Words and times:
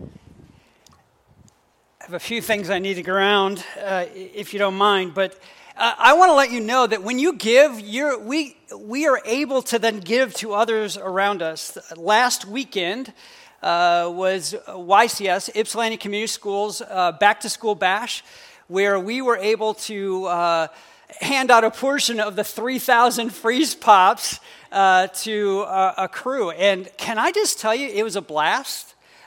I 0.00 0.04
have 2.00 2.14
a 2.14 2.18
few 2.18 2.42
things 2.42 2.70
I 2.70 2.78
need 2.78 2.94
to 2.94 3.02
ground, 3.02 3.64
uh, 3.82 4.04
if 4.14 4.52
you 4.52 4.58
don't 4.58 4.76
mind, 4.76 5.14
but 5.14 5.38
uh, 5.76 5.94
I 5.98 6.14
want 6.14 6.30
to 6.30 6.34
let 6.34 6.50
you 6.50 6.60
know 6.60 6.86
that 6.86 7.02
when 7.02 7.18
you 7.18 7.34
give, 7.34 7.80
we, 7.80 8.56
we 8.78 9.06
are 9.06 9.20
able 9.24 9.62
to 9.62 9.78
then 9.78 10.00
give 10.00 10.34
to 10.34 10.52
others 10.52 10.96
around 10.96 11.40
us. 11.42 11.78
Last 11.96 12.44
weekend 12.44 13.12
uh, 13.62 14.10
was 14.12 14.54
YCS, 14.68 15.56
Ypsilanti 15.56 15.96
Community 15.96 16.26
Schools, 16.26 16.82
uh, 16.82 17.12
Back 17.12 17.40
to 17.40 17.48
School 17.48 17.74
Bash, 17.74 18.22
where 18.68 19.00
we 19.00 19.22
were 19.22 19.36
able 19.36 19.74
to 19.74 20.26
uh, 20.26 20.68
hand 21.20 21.50
out 21.50 21.64
a 21.64 21.70
portion 21.70 22.20
of 22.20 22.36
the 22.36 22.44
3,000 22.44 23.30
freeze 23.30 23.74
pops 23.74 24.40
uh, 24.72 25.06
to 25.08 25.60
a 25.96 26.08
crew. 26.10 26.50
And 26.50 26.90
can 26.98 27.18
I 27.18 27.32
just 27.32 27.58
tell 27.58 27.74
you, 27.74 27.88
it 27.88 28.02
was 28.02 28.16
a 28.16 28.22
blast. 28.22 28.85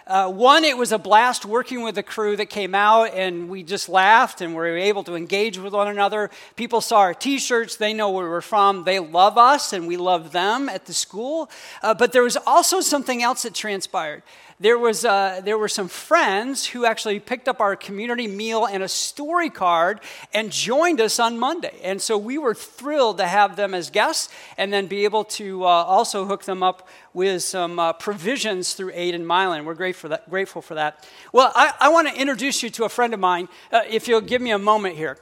Uh, 0.10 0.28
one, 0.28 0.64
it 0.64 0.76
was 0.76 0.92
a 0.92 0.98
blast 0.98 1.46
working 1.46 1.84
with 1.84 1.94
the 1.94 2.02
crew 2.02 2.36
that 2.36 2.48
came 2.48 2.74
out, 2.74 3.14
and 3.14 3.48
we 3.48 3.62
just 3.62 3.88
laughed 3.88 4.42
and 4.42 4.54
we 4.54 4.58
were 4.58 4.76
able 4.76 5.04
to 5.04 5.14
engage 5.14 5.60
with 5.60 5.72
one 5.72 5.88
another. 5.88 6.32
People 6.56 6.82
saw 6.82 6.98
our 7.02 7.14
t 7.14 7.38
shirts, 7.38 7.76
they 7.76 7.94
know 7.94 8.10
where 8.10 8.28
we're 8.28 8.42
from, 8.42 8.86
they 8.86 8.98
love 8.98 9.38
us, 9.38 9.72
and 9.72 9.86
we 9.86 9.98
love 9.98 10.32
them 10.32 10.68
at 10.68 10.86
the 10.86 10.96
school. 10.96 11.48
Uh, 11.84 11.94
but 11.94 12.12
there 12.12 12.24
was 12.24 12.38
also 12.48 12.82
something 12.82 13.22
else 13.22 13.44
that 13.44 13.54
transpired 13.54 14.24
there, 14.60 14.78
was, 14.78 15.06
uh, 15.06 15.42
there 15.44 15.58
were 15.58 15.70
some 15.70 15.88
friends 15.88 16.66
who 16.66 16.86
actually 16.86 17.20
picked 17.20 17.48
up 17.48 17.62
our 17.62 17.76
community 17.76 18.28
meal 18.28 18.66
and 18.66 18.84
a 18.84 18.88
story 18.88 19.50
card 19.50 20.02
and 20.34 20.52
joined 20.52 21.00
us 21.00 21.20
on 21.20 21.40
Monday. 21.40 21.80
And 21.84 22.02
so 22.02 22.18
we 22.18 22.38
were 22.38 22.54
thrilled 22.54 23.20
to 23.20 23.28
have 23.28 23.56
them 23.56 23.74
as 23.74 23.90
guests 23.90 24.34
and 24.58 24.74
then 24.74 24.88
be 24.88 25.06
able 25.06 25.24
to 25.26 25.64
uh, 25.64 25.68
also 25.68 26.26
hook 26.26 26.44
them 26.44 26.62
up 26.62 26.88
with 27.14 27.42
some 27.42 27.80
uh, 27.80 27.94
provisions 27.94 28.74
through 28.74 28.92
Aid 28.94 29.16
and 29.16 29.26
Milan. 29.26 29.64
We're 29.64 29.76
grateful 29.76 30.02
for 30.02 30.10
that. 30.10 30.30
Grateful 30.30 30.62
for 30.62 30.76
that. 30.76 31.08
Well, 31.32 31.52
I, 31.56 31.74
I 31.80 31.90
want 31.90 32.10
to 32.10 32.20
introduce 32.20 32.62
you 32.62 32.70
to 32.72 32.84
a 32.84 32.90
friend 32.90 33.14
of 33.14 33.20
mine. 33.20 33.48
Uh, 33.72 33.82
if 33.90 34.08
you'll 34.08 34.22
give 34.22 34.42
me 34.42 34.52
a 34.52 34.60
moment 34.60 34.96
here. 34.96 35.18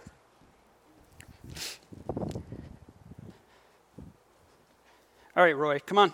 All 5.36 5.44
right, 5.44 5.56
Roy, 5.56 5.80
come 5.86 6.00
on. 6.00 6.12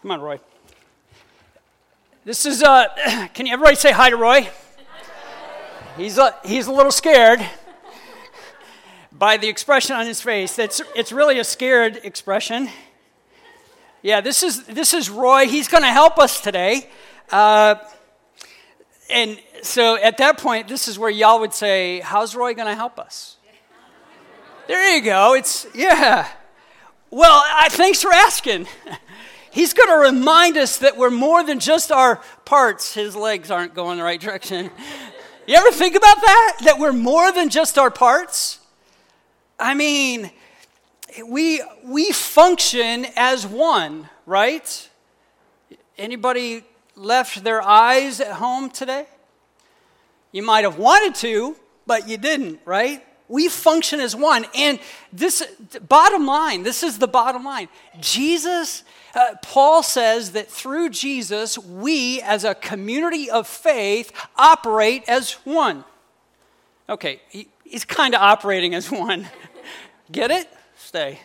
Come 0.00 0.10
on, 0.10 0.20
Roy. 0.22 0.40
This 2.24 2.46
is, 2.46 2.62
uh, 2.62 2.86
can 3.34 3.48
everybody 3.48 3.74
say 3.74 3.90
hi 3.90 4.08
to 4.08 4.16
Roy? 4.16 4.48
He's 5.96 6.18
a, 6.18 6.36
he's 6.44 6.68
a 6.68 6.72
little 6.72 6.92
scared 6.92 7.44
by 9.10 9.38
the 9.38 9.48
expression 9.48 9.96
on 9.96 10.06
his 10.06 10.20
face. 10.20 10.56
It's, 10.56 10.80
it's 10.94 11.10
really 11.10 11.40
a 11.40 11.44
scared 11.44 11.98
expression. 12.04 12.68
Yeah, 14.02 14.20
this 14.20 14.44
is, 14.44 14.62
this 14.66 14.94
is 14.94 15.10
Roy. 15.10 15.48
He's 15.48 15.66
going 15.66 15.82
to 15.82 15.90
help 15.90 16.20
us 16.20 16.40
today. 16.40 16.88
Uh, 17.32 17.74
and 19.10 19.40
so 19.62 19.96
at 19.96 20.18
that 20.18 20.38
point, 20.38 20.68
this 20.68 20.86
is 20.86 21.00
where 21.00 21.10
y'all 21.10 21.40
would 21.40 21.54
say, 21.54 21.98
How's 21.98 22.36
Roy 22.36 22.54
going 22.54 22.68
to 22.68 22.76
help 22.76 23.00
us? 23.00 23.36
There 24.68 24.94
you 24.94 25.02
go. 25.02 25.34
It's, 25.34 25.66
yeah. 25.74 26.28
Well, 27.10 27.42
I, 27.44 27.68
thanks 27.68 28.00
for 28.00 28.12
asking. 28.12 28.68
He's 29.52 29.74
going 29.74 29.90
to 29.90 30.10
remind 30.10 30.56
us 30.56 30.78
that 30.78 30.96
we're 30.96 31.10
more 31.10 31.44
than 31.44 31.60
just 31.60 31.92
our 31.92 32.22
parts. 32.46 32.94
His 32.94 33.14
legs 33.14 33.50
aren't 33.50 33.74
going 33.74 33.98
the 33.98 34.04
right 34.04 34.20
direction. 34.20 34.70
You 35.44 35.56
ever 35.56 35.72
think 35.72 35.96
about 35.96 36.20
that? 36.20 36.58
That 36.62 36.78
we're 36.78 36.92
more 36.92 37.32
than 37.32 37.48
just 37.48 37.76
our 37.76 37.90
parts? 37.90 38.60
I 39.58 39.74
mean, 39.74 40.30
we, 41.26 41.60
we 41.82 42.12
function 42.12 43.08
as 43.16 43.44
one, 43.44 44.08
right? 44.24 44.88
Anybody 45.98 46.62
left 46.94 47.42
their 47.42 47.60
eyes 47.60 48.20
at 48.20 48.34
home 48.34 48.70
today? 48.70 49.06
You 50.30 50.44
might 50.44 50.62
have 50.62 50.78
wanted 50.78 51.16
to, 51.16 51.56
but 51.88 52.08
you 52.08 52.18
didn't, 52.18 52.60
right? 52.64 53.04
We 53.26 53.48
function 53.48 53.98
as 53.98 54.14
one. 54.14 54.46
And 54.54 54.78
this, 55.12 55.44
bottom 55.88 56.24
line, 56.24 56.62
this 56.62 56.84
is 56.84 57.00
the 57.00 57.08
bottom 57.08 57.42
line. 57.42 57.68
Jesus 57.98 58.84
uh, 59.14 59.34
Paul 59.42 59.82
says 59.82 60.32
that 60.32 60.50
through 60.50 60.90
Jesus, 60.90 61.58
we 61.58 62.20
as 62.22 62.44
a 62.44 62.54
community 62.54 63.30
of 63.30 63.46
faith 63.46 64.12
operate 64.36 65.04
as 65.08 65.32
one. 65.44 65.84
Okay, 66.88 67.20
he, 67.28 67.48
he's 67.64 67.84
kind 67.84 68.14
of 68.14 68.20
operating 68.20 68.74
as 68.74 68.90
one. 68.90 69.28
Get 70.12 70.30
it? 70.30 70.48
Stay. 70.76 71.20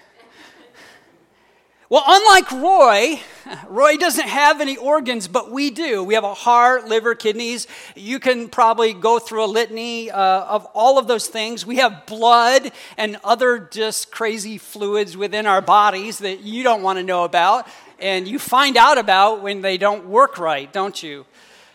Well, 1.90 2.03
unlike 2.06 2.52
Roy, 2.52 3.22
Roy 3.70 3.96
doesn't 3.96 4.28
have 4.28 4.59
any 4.59 4.75
organs, 4.75 5.30
but 5.30 5.52
we 5.52 5.70
do. 5.70 6.03
We 6.03 6.16
have 6.16 6.25
a 6.25 6.34
heart, 6.34 6.90
liver, 6.90 7.16
kidneys. 7.16 7.66
You 7.96 8.20
can 8.20 8.50
probably 8.50 8.92
go 8.92 9.20
through 9.20 9.46
a 9.46 9.48
litany 9.48 10.12
uh, 10.12 10.20
of 10.20 10.66
all 10.74 10.98
of 10.98 11.08
those 11.08 11.28
things. 11.28 11.66
We 11.66 11.78
have 11.78 12.06
blood 12.06 12.74
and 12.98 13.18
other 13.24 13.59
just 13.59 14.12
crazy 14.12 14.58
fluids 14.58 15.16
within 15.16 15.48
our 15.48 15.62
bodies 15.62 16.20
that 16.20 16.42
you 16.42 16.62
don't 16.62 16.84
want 16.84 17.00
to 17.00 17.03
know 17.03 17.24
about. 17.24 17.70
And 18.00 18.28
you 18.28 18.38
find 18.38 18.75
out 18.75 18.98
about 18.98 19.42
when 19.42 19.62
they 19.62 19.78
don't 19.78 20.08
work 20.08 20.38
right, 20.38 20.72
don't 20.74 21.02
you? 21.02 21.25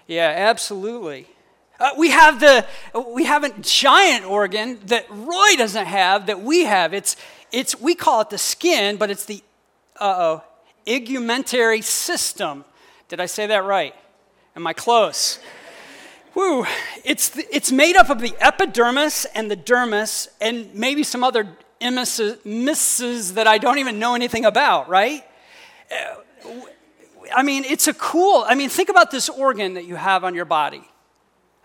Yeah, 0.07 0.31
absolutely. 0.37 1.27
Uh, 1.81 1.89
we 1.97 2.11
have 2.11 2.39
the 2.39 2.67
we 3.09 3.25
have 3.25 3.45
a 3.45 3.59
giant 3.61 4.27
organ 4.27 4.79
that 4.87 5.07
Roy 5.09 5.57
doesn't 5.57 5.87
have 5.87 6.27
that 6.27 6.43
we 6.43 6.65
have. 6.65 6.93
It's 6.93 7.17
it's 7.51 7.81
we 7.81 7.95
call 7.95 8.21
it 8.21 8.29
the 8.29 8.37
skin, 8.37 8.99
but 8.99 9.11
it's 9.11 9.25
the 9.25 9.43
uh 10.03 10.15
oh, 10.19 10.45
igumentary 10.85 11.81
system. 11.81 12.65
Did 13.09 13.21
I 13.21 13.27
say 13.27 13.47
that 13.47 13.65
right? 13.65 13.95
Am 14.57 14.67
I 14.67 14.73
close? 14.73 15.39
Woo. 16.35 16.67
It's, 17.05 17.29
the, 17.29 17.47
it's 17.55 17.71
made 17.71 17.95
up 17.95 18.11
of 18.11 18.21
the 18.21 18.35
epidermis 18.41 19.27
and 19.27 19.51
the 19.51 19.57
dermis 19.57 20.29
and 20.41 20.75
maybe 20.75 21.05
some 21.05 21.23
other 21.23 21.57
emisses 21.81 23.35
that 23.35 23.47
I 23.47 23.59
don't 23.59 23.79
even 23.79 23.99
know 23.99 24.15
anything 24.15 24.45
about, 24.45 24.89
right? 24.89 25.25
Uh, 25.91 26.51
I 27.35 27.43
mean, 27.43 27.65
it's 27.65 27.87
a 27.87 27.95
cool, 27.95 28.45
I 28.47 28.55
mean, 28.55 28.71
think 28.71 28.89
about 28.89 29.11
this 29.11 29.29
organ 29.29 29.75
that 29.75 29.85
you 29.85 29.95
have 29.95 30.25
on 30.25 30.35
your 30.35 30.45
body. 30.45 30.83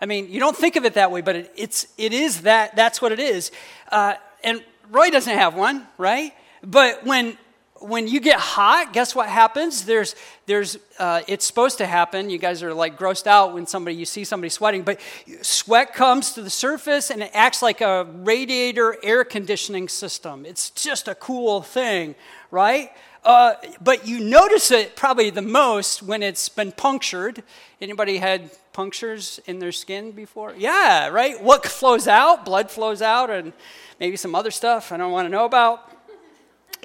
I 0.00 0.06
mean, 0.06 0.30
you 0.30 0.38
don't 0.38 0.56
think 0.56 0.76
of 0.76 0.84
it 0.84 0.94
that 0.94 1.10
way, 1.10 1.22
but 1.22 1.34
it, 1.34 1.52
it's, 1.56 1.88
it 1.96 2.12
is 2.12 2.42
that, 2.42 2.76
that's 2.76 3.02
what 3.02 3.10
it 3.10 3.18
is. 3.18 3.50
Uh, 3.90 4.14
and 4.44 4.62
Roy 4.90 5.10
doesn't 5.10 5.36
have 5.36 5.54
one, 5.56 5.86
right? 5.98 6.32
But 6.62 7.04
when 7.04 7.36
when 7.80 8.08
you 8.08 8.20
get 8.20 8.38
hot, 8.38 8.92
guess 8.92 9.14
what 9.14 9.28
happens? 9.28 9.84
There's, 9.84 10.14
there's, 10.46 10.78
uh, 10.98 11.22
it's 11.28 11.44
supposed 11.44 11.78
to 11.78 11.86
happen. 11.86 12.30
You 12.30 12.38
guys 12.38 12.62
are 12.62 12.74
like 12.74 12.98
grossed 12.98 13.26
out 13.26 13.54
when 13.54 13.66
somebody, 13.66 13.96
you 13.96 14.04
see 14.04 14.24
somebody 14.24 14.48
sweating, 14.48 14.82
but 14.82 15.00
sweat 15.42 15.94
comes 15.94 16.32
to 16.34 16.42
the 16.42 16.50
surface 16.50 17.10
and 17.10 17.22
it 17.22 17.30
acts 17.34 17.62
like 17.62 17.80
a 17.80 18.04
radiator 18.04 18.96
air 19.02 19.24
conditioning 19.24 19.88
system. 19.88 20.44
It's 20.44 20.70
just 20.70 21.08
a 21.08 21.14
cool 21.14 21.62
thing, 21.62 22.14
right? 22.50 22.90
Uh, 23.24 23.54
but 23.80 24.06
you 24.06 24.20
notice 24.20 24.70
it 24.70 24.96
probably 24.96 25.30
the 25.30 25.42
most 25.42 26.02
when 26.02 26.22
it's 26.22 26.48
been 26.48 26.72
punctured. 26.72 27.42
Anybody 27.80 28.18
had 28.18 28.50
punctures 28.72 29.40
in 29.46 29.58
their 29.58 29.72
skin 29.72 30.12
before? 30.12 30.54
Yeah, 30.56 31.08
right? 31.08 31.42
What 31.42 31.66
flows 31.66 32.08
out? 32.08 32.44
Blood 32.44 32.70
flows 32.70 33.02
out 33.02 33.28
and 33.28 33.52
maybe 34.00 34.16
some 34.16 34.34
other 34.34 34.50
stuff 34.50 34.92
I 34.92 34.96
don't 34.96 35.12
want 35.12 35.26
to 35.26 35.30
know 35.30 35.44
about. 35.44 35.97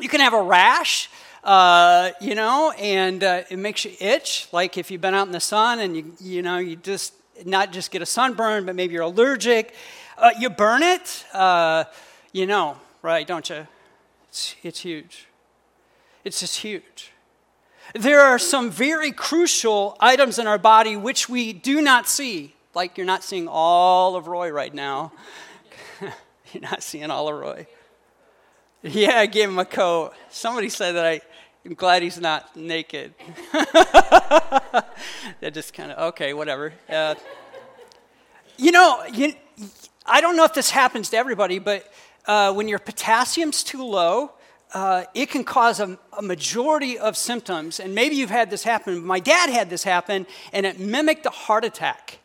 You 0.04 0.10
can 0.10 0.20
have 0.20 0.34
a 0.34 0.42
rash, 0.42 1.10
uh, 1.46 2.12
you 2.20 2.36
know, 2.36 2.72
and 2.72 3.24
uh, 3.24 3.44
it 3.50 3.56
makes 3.56 3.86
you 3.86 3.94
itch. 4.02 4.50
Like 4.52 4.78
if 4.78 4.92
you've 4.92 5.00
been 5.00 5.14
out 5.14 5.28
in 5.28 5.32
the 5.32 5.40
sun 5.40 5.80
and 5.80 5.96
you, 5.96 6.12
you 6.20 6.42
know, 6.42 6.58
you 6.58 6.76
just 6.76 7.14
not 7.46 7.72
just 7.72 7.90
get 7.90 8.02
a 8.02 8.06
sunburn, 8.06 8.66
but 8.66 8.76
maybe 8.76 8.96
you're 8.96 9.04
allergic. 9.04 9.74
Uh, 10.18 10.32
you 10.38 10.50
burn 10.50 10.84
it, 10.84 11.24
uh, 11.32 11.86
you 12.34 12.46
know, 12.46 12.76
right? 13.02 13.26
Don't 13.26 13.50
you? 13.50 13.66
It's, 14.28 14.58
it's 14.62 14.82
huge. 14.82 15.28
It's 16.26 16.42
just 16.42 16.58
huge. 16.58 17.14
There 17.96 18.20
are 18.20 18.38
some 18.38 18.72
very 18.72 19.14
crucial 19.14 19.96
items 20.02 20.38
in 20.38 20.48
our 20.48 20.58
body 20.58 20.98
which 20.98 21.30
we 21.30 21.54
do 21.54 21.82
not 21.82 22.10
see. 22.10 22.56
Like 22.76 22.98
you're 22.98 23.08
not 23.08 23.24
seeing 23.24 23.48
all 23.48 24.18
of 24.18 24.28
Roy 24.28 24.52
right 24.52 24.74
now. 24.74 25.14
you're 26.52 26.62
not 26.62 26.84
seeing 26.84 27.10
all 27.10 27.30
of 27.30 27.40
Roy. 27.40 27.68
Yeah, 28.92 29.20
I 29.20 29.28
gave 29.28 29.48
him 29.48 29.60
a 29.60 29.66
coat. 29.66 30.12
Somebody 30.30 30.68
said 30.68 30.96
that 30.96 31.06
I, 31.06 31.22
am 31.66 31.74
glad 31.74 32.04
he's 32.04 32.20
not 32.20 32.54
naked. 32.54 33.14
that 33.54 34.84
just 35.54 35.74
kind 35.74 35.94
of, 35.94 36.10
okay, 36.10 36.34
whatever. 36.34 36.74
Uh, 36.90 37.16
you 38.58 38.74
know, 38.74 39.02
you, 39.14 39.36
I 40.06 40.20
don't 40.20 40.36
know 40.36 40.44
if 40.44 40.54
this 40.54 40.70
happens 40.70 41.12
to 41.12 41.18
everybody, 41.18 41.60
but 41.60 41.90
uh, 42.26 42.52
when 42.52 42.68
your 42.68 42.80
potassium's 42.80 43.64
too 43.64 43.86
low, 43.86 44.34
uh, 44.74 45.06
it 45.14 45.30
can 45.30 45.46
cause 45.46 45.80
a, 45.80 45.98
a, 46.18 46.22
majority 46.22 47.00
of 47.00 47.16
symptoms. 47.16 47.80
And 47.80 47.96
maybe 47.96 48.18
you've 48.18 48.32
had 48.32 48.50
this 48.50 48.64
happen. 48.64 49.02
My 49.06 49.22
dad 49.22 49.50
had 49.50 49.70
this 49.70 49.86
happen, 49.86 50.28
and 50.52 50.66
it 50.66 50.78
mimicked 50.78 51.26
a 51.26 51.30
heart 51.30 51.64
attack. 51.64 52.20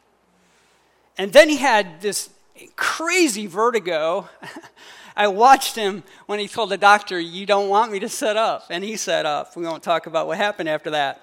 And 1.17 1.33
then 1.33 1.49
he 1.49 1.59
had 1.59 2.01
this 2.01 2.31
crazy 2.75 3.47
vertigo. 3.47 4.29
I 5.19 5.27
watched 5.27 5.75
him 5.75 6.05
when 6.27 6.39
he 6.39 6.47
told 6.47 6.71
the 6.71 6.79
doctor, 6.79 7.19
You 7.19 7.45
don't 7.45 7.69
want 7.69 7.91
me 7.91 7.99
to 7.99 8.09
set 8.09 8.37
up. 8.37 8.67
And 8.71 8.85
he 8.85 8.97
set 8.97 9.27
up. 9.27 9.57
We 9.57 9.65
won't 9.65 9.83
talk 9.83 10.07
about 10.07 10.29
what 10.29 10.39
happened 10.39 10.69
after 10.69 10.91
that. 10.91 11.21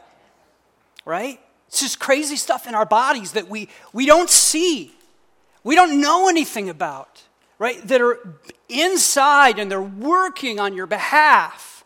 Right? 1.06 1.40
It's 1.70 1.80
just 1.80 1.98
crazy 1.98 2.36
stuff 2.36 2.68
in 2.68 2.76
our 2.76 2.86
bodies 2.86 3.32
that 3.32 3.48
we, 3.48 3.70
we 3.94 4.06
don't 4.06 4.30
see, 4.30 4.94
we 5.64 5.76
don't 5.76 6.00
know 6.02 6.28
anything 6.28 6.70
about, 6.70 7.24
right? 7.58 7.86
That 7.88 8.02
are 8.02 8.20
inside 8.70 9.60
and 9.60 9.72
they're 9.72 9.82
working 9.82 10.60
on 10.60 10.74
your 10.74 10.88
behalf. 10.88 11.86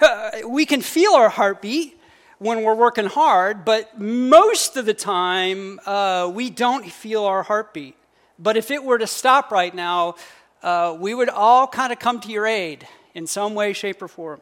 Uh, 0.00 0.30
we 0.48 0.66
can 0.66 0.80
feel 0.80 1.12
our 1.12 1.28
heartbeat 1.28 1.98
when 2.38 2.64
we're 2.64 2.74
working 2.74 3.06
hard, 3.06 3.64
but 3.64 4.00
most 4.00 4.76
of 4.76 4.84
the 4.84 4.94
time 4.94 5.78
uh, 5.86 6.30
we 6.34 6.50
don't 6.50 6.90
feel 6.90 7.24
our 7.24 7.44
heartbeat. 7.44 7.96
But 8.38 8.56
if 8.56 8.70
it 8.70 8.82
were 8.82 8.98
to 8.98 9.06
stop 9.06 9.52
right 9.52 9.74
now, 9.74 10.16
uh, 10.62 10.96
we 10.98 11.14
would 11.14 11.28
all 11.28 11.66
kind 11.66 11.92
of 11.92 11.98
come 11.98 12.20
to 12.20 12.28
your 12.28 12.46
aid 12.46 12.86
in 13.14 13.26
some 13.26 13.54
way, 13.54 13.72
shape, 13.72 14.00
or 14.00 14.08
form. 14.08 14.40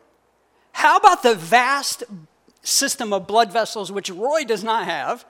How 0.72 0.96
about 0.96 1.22
the 1.22 1.34
vast 1.34 2.04
system 2.62 3.12
of 3.12 3.26
blood 3.26 3.52
vessels, 3.52 3.90
which 3.90 4.10
Roy 4.10 4.44
does 4.44 4.62
not 4.62 4.84
have? 4.84 5.24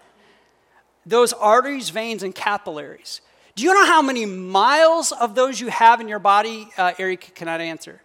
Those 1.07 1.33
arteries, 1.33 1.91
veins, 1.91 2.23
and 2.23 2.35
capillaries. 2.35 3.21
Do 3.55 3.65
you 3.65 3.75
know 3.75 3.87
how 3.87 4.03
many 4.03 4.27
miles 4.27 5.13
of 5.13 5.35
those 5.35 5.61
you 5.61 5.69
have 5.69 6.01
in 6.01 6.09
your 6.09 6.19
body? 6.19 6.69
Uh, 6.77 6.93
Eric 6.99 7.35
cannot 7.35 7.61
answer. 7.61 8.01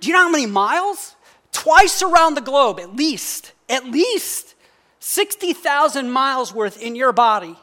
Do 0.00 0.08
you 0.08 0.14
know 0.14 0.20
how 0.20 0.30
many 0.30 0.46
miles? 0.46 1.14
Twice 1.52 2.02
around 2.02 2.34
the 2.34 2.40
globe, 2.40 2.80
at 2.80 2.94
least. 2.94 3.52
At 3.68 3.86
least 3.86 4.54
60,000 5.00 6.10
miles 6.10 6.54
worth 6.54 6.80
in 6.80 6.96
your 6.96 7.12
body. 7.12 7.56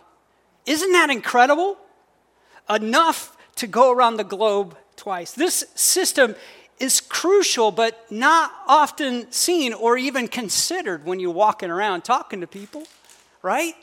Isn't 0.66 0.92
that 0.92 1.10
incredible? 1.10 1.78
Enough 2.70 3.31
to 3.56 3.68
go 3.68 3.92
around 3.92 4.18
the 4.18 4.24
globe 4.24 4.78
twice. 4.96 5.32
This 5.32 5.66
system 5.76 6.36
is 6.80 7.00
crucial, 7.00 7.72
but 7.72 8.12
not 8.12 8.52
often 8.68 9.32
seen 9.32 9.74
or 9.74 9.98
even 9.98 10.28
considered 10.28 11.06
when 11.06 11.20
you're 11.20 11.32
walking 11.32 11.70
around 11.70 12.02
talking 12.02 12.42
to 12.42 12.48
people, 12.48 12.88
right? 13.42 13.76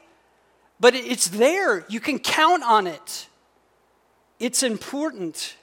But 0.81 0.95
it's 0.95 1.29
there. 1.29 1.85
You 1.89 2.01
can 2.01 2.19
count 2.19 2.63
on 2.65 2.87
it. 2.87 3.29
It's 4.41 4.63
important. 4.63 5.57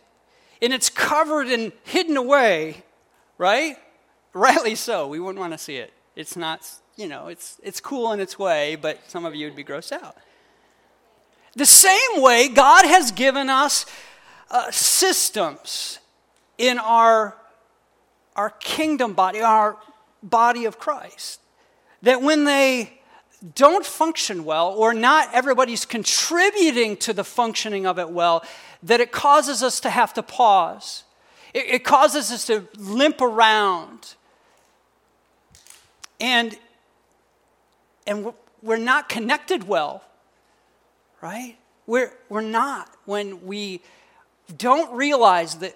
And 0.62 0.74
it's 0.74 0.90
covered 0.90 1.48
and 1.48 1.72
hidden 1.84 2.18
away, 2.18 2.84
right? 3.38 3.78
Rightly 4.34 4.76
so. 4.76 5.08
We 5.08 5.20
wouldn't 5.20 5.40
want 5.40 5.54
to 5.54 5.58
see 5.58 5.76
it. 5.76 5.94
It's 6.16 6.36
not, 6.38 6.70
you 6.96 7.08
know, 7.08 7.28
it's, 7.28 7.60
it's 7.64 7.82
cool 7.82 8.14
in 8.14 8.20
its 8.20 8.40
way, 8.40 8.76
but 8.76 9.00
some 9.10 9.26
of 9.26 9.36
you 9.36 9.48
would 9.48 9.56
be 9.56 9.64
grossed 9.64 9.92
out. 9.92 10.16
The 11.56 11.66
same 11.66 12.22
way, 12.22 12.50
God 12.50 12.86
has 12.86 13.12
given 13.12 13.50
us 13.50 13.86
uh, 14.52 14.70
systems 14.72 16.00
in 16.58 16.78
our, 16.78 17.38
our 18.36 18.50
kingdom 18.50 19.14
body, 19.14 19.42
our 19.42 19.78
body 20.22 20.66
of 20.66 20.78
Christ, 20.78 21.40
that 22.02 22.22
when 22.22 22.44
they 22.44 23.00
don't 23.54 23.86
function 23.86 24.44
well, 24.44 24.70
or 24.70 24.94
not 24.94 25.30
everybody's 25.34 25.86
contributing 25.86 26.98
to 26.98 27.14
the 27.14 27.24
functioning 27.24 27.86
of 27.86 28.00
it 28.00 28.10
well, 28.10 28.44
that 28.84 29.00
it 29.00 29.12
causes 29.12 29.64
us 29.64 29.80
to 29.82 29.90
have 29.90 30.14
to 30.14 30.24
pause. 30.24 31.04
It, 31.54 31.66
it 31.68 31.84
causes 31.84 32.32
us 32.32 32.48
to 32.48 32.68
limp 32.78 33.22
around. 33.22 34.16
And, 36.20 36.58
and 38.06 38.34
we're 38.62 38.78
not 38.78 39.08
connected 39.08 39.68
well 39.68 40.04
right? 41.26 41.58
We're, 41.88 42.14
we're 42.30 42.42
not 42.42 42.88
when 43.06 43.48
we 43.48 43.82
don't 44.56 44.96
realize 44.96 45.56
that 45.56 45.76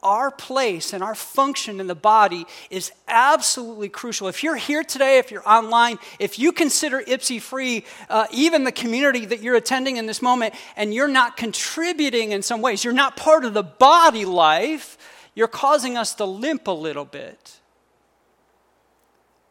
our 0.00 0.30
place 0.30 0.92
and 0.92 1.02
our 1.02 1.16
function 1.16 1.80
in 1.80 1.88
the 1.88 1.96
body 1.96 2.46
is 2.70 2.92
absolutely 3.08 3.88
crucial. 3.88 4.28
If 4.28 4.44
you're 4.44 4.54
here 4.54 4.84
today, 4.84 5.18
if 5.18 5.32
you're 5.32 5.46
online, 5.46 5.98
if 6.20 6.38
you 6.38 6.52
consider 6.52 7.00
Ypsi 7.00 7.40
Free, 7.40 7.84
uh, 8.08 8.28
even 8.30 8.62
the 8.62 8.70
community 8.70 9.26
that 9.26 9.40
you're 9.42 9.56
attending 9.56 9.96
in 9.96 10.06
this 10.06 10.22
moment, 10.22 10.54
and 10.76 10.94
you're 10.94 11.08
not 11.08 11.36
contributing 11.36 12.30
in 12.30 12.40
some 12.40 12.62
ways, 12.62 12.84
you're 12.84 12.92
not 12.92 13.16
part 13.16 13.44
of 13.44 13.54
the 13.54 13.64
body 13.64 14.24
life, 14.24 14.96
you're 15.34 15.48
causing 15.48 15.96
us 15.96 16.14
to 16.14 16.24
limp 16.24 16.68
a 16.68 16.70
little 16.70 17.04
bit. 17.04 17.59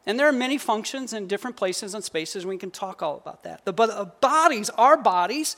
And 0.09 0.19
there 0.19 0.27
are 0.27 0.31
many 0.31 0.57
functions 0.57 1.13
in 1.13 1.27
different 1.27 1.55
places 1.55 1.93
and 1.93 2.03
spaces. 2.03 2.43
We 2.43 2.57
can 2.57 2.71
talk 2.71 3.03
all 3.03 3.17
about 3.17 3.43
that. 3.43 3.63
The, 3.63 3.71
but 3.71 3.95
the 3.95 4.05
bodies, 4.05 4.71
our 4.71 4.97
bodies, 4.97 5.55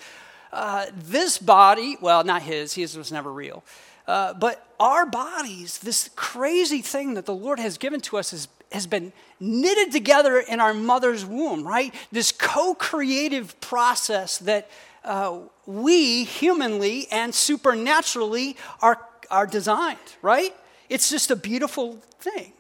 uh, 0.52 0.88
this 0.94 1.38
body, 1.38 1.96
well, 2.02 2.26
not 2.26 2.42
his, 2.42 2.74
his 2.74 2.98
was 2.98 3.14
never 3.14 3.32
real. 3.32 3.64
Uh, 4.06 4.34
but 4.34 4.68
our 4.78 5.06
bodies, 5.06 5.78
this 5.78 6.10
crazy 6.18 6.82
thing 6.82 7.14
that 7.14 7.26
the 7.26 7.34
Lord 7.34 7.60
has 7.60 7.78
given 7.78 8.02
to 8.02 8.18
us, 8.18 8.34
is, 8.34 8.50
has 8.74 8.88
been 8.88 9.14
knitted 9.40 9.94
together 9.94 10.38
in 10.40 10.60
our 10.60 10.74
mother's 10.74 11.26
womb, 11.26 11.66
right? 11.66 11.96
This 12.12 12.34
co 12.34 12.74
creative 12.74 13.58
process 13.62 14.38
that 14.40 14.70
uh, 15.06 15.38
we 15.66 16.26
humanly 16.26 17.08
and 17.10 17.34
supernaturally 17.34 18.58
are, 18.82 19.00
are 19.30 19.48
designed, 19.48 19.98
right? 20.22 20.54
It's 20.90 21.10
just 21.10 21.32
a 21.32 21.38
beautiful 21.38 22.02
thing 22.20 22.52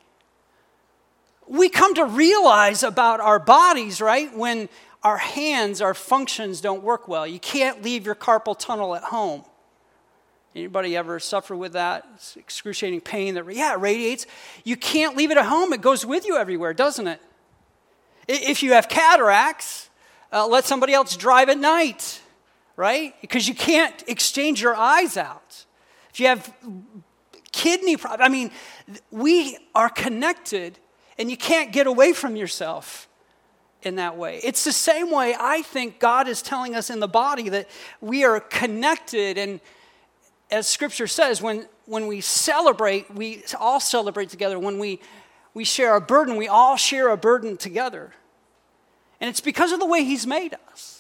we 1.52 1.68
come 1.68 1.94
to 1.96 2.06
realize 2.06 2.82
about 2.82 3.20
our 3.20 3.38
bodies, 3.38 4.00
right, 4.00 4.34
when 4.36 4.70
our 5.04 5.18
hands, 5.18 5.82
our 5.82 5.94
functions 5.94 6.62
don't 6.62 6.82
work 6.82 7.10
well. 7.10 7.28
You 7.28 7.40
can't 7.40 7.84
leave 7.84 8.06
your 8.06 8.16
carpal 8.16 8.58
tunnel 8.58 8.96
at 8.96 9.04
home. 9.04 9.44
Anybody 10.56 10.96
ever 10.96 11.20
suffer 11.20 11.54
with 11.54 11.74
that? 11.74 12.08
It's 12.16 12.38
excruciating 12.38 13.02
pain 13.02 13.34
that, 13.34 13.54
yeah, 13.54 13.74
it 13.74 13.80
radiates. 13.80 14.28
You 14.64 14.78
can't 14.78 15.18
leave 15.18 15.30
it 15.30 15.38
at 15.38 15.46
home. 15.46 15.74
It 15.74 15.82
goes 15.82 16.06
with 16.06 16.26
you 16.26 16.38
everywhere, 16.38 16.74
doesn't 16.74 17.08
it? 17.08 17.22
If 18.30 18.64
you 18.64 18.72
have 18.72 18.88
cataracts, 18.88 19.90
uh, 20.32 20.48
let 20.48 20.64
somebody 20.64 20.94
else 20.94 21.18
drive 21.18 21.50
at 21.50 21.58
night, 21.58 22.22
right? 22.78 23.14
Because 23.20 23.50
you 23.50 23.56
can't 23.56 24.02
exchange 24.08 24.62
your 24.62 24.76
eyes 24.76 25.18
out. 25.18 25.66
If 26.14 26.22
you 26.22 26.28
have 26.28 26.54
kidney 27.52 27.98
problems, 27.98 28.26
I 28.26 28.30
mean, 28.30 28.52
we 29.12 29.58
are 29.76 29.90
connected 29.90 30.80
and 31.18 31.30
you 31.30 31.38
can't 31.38 31.72
get 31.72 31.88
away 31.88 32.14
from 32.14 32.36
yourself 32.36 33.08
in 33.84 33.96
that 33.96 34.18
way. 34.18 34.40
It's 34.44 34.64
the 34.64 34.72
same 34.72 35.12
way 35.12 35.36
I 35.38 35.62
think 35.62 36.00
God 36.00 36.28
is 36.28 36.42
telling 36.42 36.76
us 36.76 36.90
in 36.90 37.00
the 37.00 37.08
body 37.08 37.50
that 37.50 37.68
we 38.00 38.24
are 38.24 38.40
connected. 38.40 39.38
And 39.38 39.60
as 40.50 40.68
scripture 40.68 41.08
says, 41.08 41.42
when, 41.42 41.68
when 41.86 42.08
we 42.08 42.22
celebrate, 42.22 43.14
we 43.14 43.44
all 43.60 43.80
celebrate 43.80 44.30
together. 44.30 44.60
When 44.60 44.80
we, 44.80 45.00
we 45.54 45.64
share 45.64 45.96
a 45.96 46.02
burden, 46.02 46.36
we 46.36 46.48
all 46.48 46.78
share 46.78 47.10
a 47.10 47.18
burden 47.18 47.58
together. 47.58 48.14
And 49.20 49.30
it's 49.30 49.42
because 49.42 49.72
of 49.72 49.80
the 49.80 49.86
way 49.86 50.04
He's 50.04 50.28
made 50.28 50.56
us. 50.72 50.98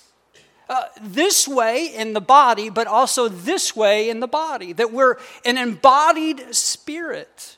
Uh, 0.69 0.85
this 1.01 1.47
way 1.47 1.87
in 1.87 2.13
the 2.13 2.21
body, 2.21 2.69
but 2.69 2.87
also 2.87 3.27
this 3.27 3.75
way 3.75 4.09
in 4.09 4.21
the 4.21 4.27
body, 4.27 4.71
that 4.71 4.93
we're 4.93 5.17
an 5.43 5.57
embodied 5.57 6.55
spirit. 6.55 7.57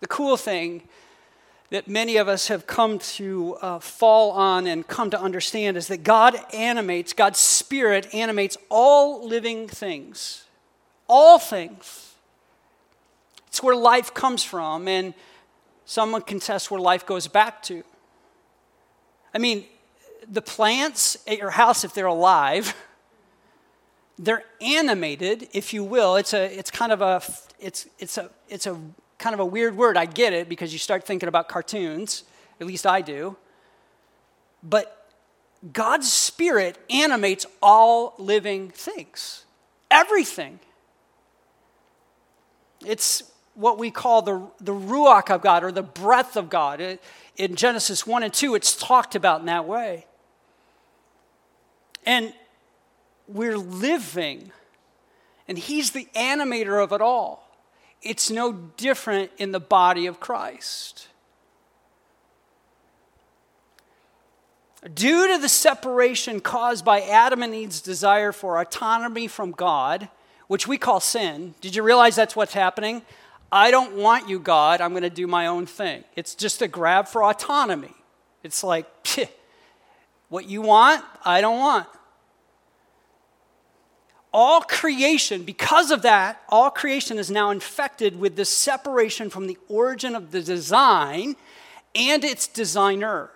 The 0.00 0.08
cool 0.08 0.36
thing 0.36 0.82
that 1.70 1.86
many 1.86 2.16
of 2.16 2.26
us 2.28 2.48
have 2.48 2.66
come 2.66 2.98
to 2.98 3.56
uh, 3.62 3.78
fall 3.78 4.32
on 4.32 4.66
and 4.66 4.86
come 4.86 5.10
to 5.10 5.20
understand 5.20 5.76
is 5.76 5.86
that 5.86 6.02
God 6.02 6.36
animates, 6.52 7.12
God's 7.12 7.38
Spirit 7.38 8.12
animates 8.12 8.56
all 8.68 9.26
living 9.26 9.68
things. 9.68 10.44
All 11.08 11.38
things. 11.38 12.14
It's 13.46 13.62
where 13.62 13.76
life 13.76 14.14
comes 14.14 14.44
from, 14.44 14.86
and 14.88 15.14
someone 15.84 16.22
can 16.22 16.40
test 16.40 16.70
where 16.70 16.80
life 16.80 17.04
goes 17.04 17.26
back 17.26 17.62
to. 17.64 17.82
I 19.34 19.38
mean, 19.38 19.64
the 20.28 20.42
plants 20.42 21.18
at 21.26 21.38
your 21.38 21.50
house, 21.50 21.84
if 21.84 21.94
they're 21.94 22.06
alive, 22.06 22.74
they're 24.18 24.44
animated, 24.60 25.48
if 25.52 25.72
you 25.72 25.82
will. 25.82 26.16
It's 26.16 26.34
a, 26.34 26.44
it's 26.56 26.70
kind 26.70 26.92
of 26.92 27.00
a, 27.00 27.22
it's, 27.58 27.86
it's 27.98 28.18
a, 28.18 28.30
it's 28.48 28.66
a 28.66 28.78
kind 29.20 29.34
of 29.34 29.40
a 29.40 29.46
weird 29.46 29.76
word. 29.76 29.96
I 29.96 30.06
get 30.06 30.32
it 30.32 30.48
because 30.48 30.72
you 30.72 30.78
start 30.78 31.04
thinking 31.04 31.28
about 31.28 31.48
cartoons. 31.48 32.24
At 32.60 32.66
least 32.66 32.86
I 32.86 33.02
do. 33.02 33.36
But 34.62 35.08
God's 35.72 36.10
Spirit 36.10 36.78
animates 36.90 37.46
all 37.62 38.14
living 38.18 38.70
things, 38.70 39.44
everything. 39.90 40.58
It's 42.84 43.22
what 43.54 43.78
we 43.78 43.90
call 43.90 44.22
the, 44.22 44.42
the 44.60 44.72
Ruach 44.72 45.30
of 45.30 45.42
God 45.42 45.64
or 45.64 45.70
the 45.70 45.82
breath 45.82 46.36
of 46.36 46.48
God. 46.48 46.80
It, 46.80 47.02
in 47.36 47.56
Genesis 47.56 48.06
1 48.06 48.22
and 48.22 48.32
2, 48.32 48.54
it's 48.54 48.74
talked 48.74 49.14
about 49.14 49.40
in 49.40 49.46
that 49.46 49.66
way. 49.66 50.06
And 52.06 52.32
we're 53.28 53.58
living, 53.58 54.50
and 55.46 55.58
He's 55.58 55.90
the 55.90 56.08
animator 56.16 56.82
of 56.82 56.92
it 56.92 57.02
all 57.02 57.49
it's 58.02 58.30
no 58.30 58.52
different 58.52 59.30
in 59.38 59.52
the 59.52 59.60
body 59.60 60.06
of 60.06 60.20
Christ. 60.20 61.08
Due 64.94 65.28
to 65.28 65.38
the 65.38 65.48
separation 65.48 66.40
caused 66.40 66.84
by 66.84 67.02
Adam 67.02 67.42
and 67.42 67.54
Eve's 67.54 67.82
desire 67.82 68.32
for 68.32 68.58
autonomy 68.58 69.28
from 69.28 69.50
God, 69.50 70.08
which 70.48 70.66
we 70.66 70.78
call 70.78 71.00
sin, 71.00 71.54
did 71.60 71.76
you 71.76 71.82
realize 71.82 72.16
that's 72.16 72.34
what's 72.34 72.54
happening? 72.54 73.02
I 73.52 73.70
don't 73.70 73.96
want 73.96 74.28
you, 74.28 74.38
God. 74.38 74.80
I'm 74.80 74.90
going 74.90 75.02
to 75.02 75.10
do 75.10 75.26
my 75.26 75.46
own 75.48 75.66
thing. 75.66 76.04
It's 76.16 76.34
just 76.34 76.62
a 76.62 76.68
grab 76.68 77.08
for 77.08 77.22
autonomy. 77.22 77.94
It's 78.42 78.64
like, 78.64 78.86
what 80.30 80.48
you 80.48 80.62
want, 80.62 81.04
I 81.24 81.42
don't 81.42 81.58
want. 81.58 81.86
All 84.32 84.60
creation, 84.60 85.42
because 85.42 85.90
of 85.90 86.02
that, 86.02 86.42
all 86.48 86.70
creation 86.70 87.18
is 87.18 87.30
now 87.30 87.50
infected 87.50 88.18
with 88.18 88.36
this 88.36 88.48
separation 88.48 89.28
from 89.28 89.48
the 89.48 89.58
origin 89.68 90.14
of 90.14 90.30
the 90.30 90.40
design 90.40 91.34
and 91.94 92.22
its 92.22 92.46
designer. 92.46 93.30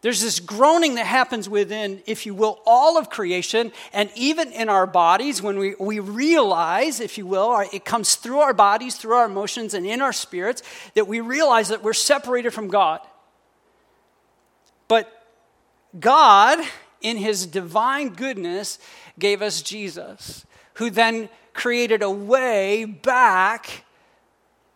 There's 0.00 0.20
this 0.20 0.40
groaning 0.40 0.96
that 0.96 1.06
happens 1.06 1.48
within, 1.48 2.02
if 2.06 2.26
you 2.26 2.34
will, 2.34 2.58
all 2.66 2.98
of 2.98 3.08
creation, 3.08 3.70
and 3.92 4.10
even 4.16 4.50
in 4.50 4.68
our 4.68 4.84
bodies 4.84 5.40
when 5.40 5.60
we, 5.60 5.76
we 5.78 6.00
realize, 6.00 6.98
if 6.98 7.16
you 7.16 7.24
will, 7.24 7.60
it 7.72 7.84
comes 7.84 8.16
through 8.16 8.40
our 8.40 8.52
bodies, 8.52 8.96
through 8.96 9.14
our 9.14 9.26
emotions, 9.26 9.74
and 9.74 9.86
in 9.86 10.02
our 10.02 10.12
spirits, 10.12 10.64
that 10.94 11.06
we 11.06 11.20
realize 11.20 11.68
that 11.68 11.84
we're 11.84 11.92
separated 11.92 12.50
from 12.50 12.66
God. 12.66 12.98
But 14.88 15.08
God, 16.00 16.58
in 17.02 17.18
his 17.18 17.46
divine 17.46 18.10
goodness, 18.10 18.78
gave 19.18 19.42
us 19.42 19.60
Jesus, 19.60 20.46
who 20.74 20.88
then 20.88 21.28
created 21.52 22.02
a 22.02 22.10
way 22.10 22.84
back 22.84 23.84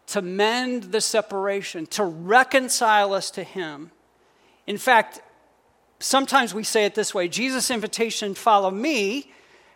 to 0.08 0.22
mend 0.22 0.84
the 0.84 1.00
separation, 1.00 1.86
to 1.86 2.04
reconcile 2.04 3.12
us 3.12 3.30
to 3.30 3.42
him. 3.42 3.90
In 4.66 4.78
fact, 4.78 5.20
sometimes 5.98 6.54
we 6.54 6.64
say 6.64 6.84
it 6.84 6.94
this 6.94 7.14
way 7.14 7.28
Jesus' 7.28 7.70
invitation, 7.70 8.34
follow 8.34 8.70
me, 8.70 9.32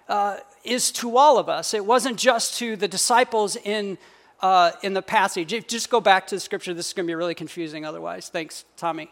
uh, 0.09 0.39
is 0.65 0.93
to 0.93 1.17
all 1.17 1.39
of 1.39 1.49
us. 1.49 1.73
It 1.73 1.85
wasn't 1.85 2.19
just 2.19 2.59
to 2.59 2.77
the 2.77 2.89
disciples 2.89 3.57
in, 3.57 3.97
uh, 4.41 4.73
in 4.83 4.93
the 4.93 5.03
passage. 5.03 5.53
If, 5.53 5.67
just 5.67 5.89
go 5.89 6.01
back 6.01 6.27
to 6.29 6.37
the 6.37 6.41
scripture. 6.41 6.75
This 6.75 6.89
is 6.89 6.93
going 6.93 7.07
to 7.07 7.11
be 7.11 7.15
really 7.15 7.35
confusing 7.35 7.85
otherwise. 7.85 8.29
Thanks, 8.29 8.65
Tommy. 8.77 9.11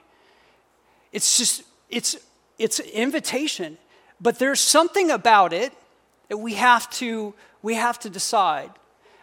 It's 1.13 1.39
just, 1.39 1.63
it's, 1.89 2.17
it's 2.59 2.79
an 2.81 2.87
invitation. 2.87 3.79
But 4.21 4.39
there's 4.39 4.61
something 4.61 5.11
about 5.11 5.53
it 5.53 5.73
that 6.29 6.39
we 6.39 6.55
have 6.55 6.91
to, 6.91 7.35
we 7.63 7.75
have 7.75 7.99
to 8.01 8.11
decide. 8.11 8.71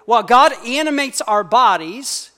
While 0.06 0.24
God 0.24 0.54
animates 0.66 1.22
our 1.22 1.44
bodies, 1.44 2.32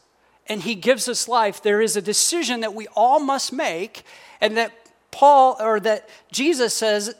and 0.47 0.61
he 0.61 0.75
gives 0.75 1.07
us 1.07 1.27
life, 1.27 1.61
there 1.61 1.81
is 1.81 1.95
a 1.97 2.01
decision 2.01 2.61
that 2.61 2.73
we 2.73 2.87
all 2.95 3.19
must 3.19 3.51
make, 3.51 4.03
and 4.39 4.57
that 4.57 4.71
Paul 5.11 5.57
or 5.59 5.79
that 5.81 6.09
Jesus 6.31 6.73
says 6.73 7.13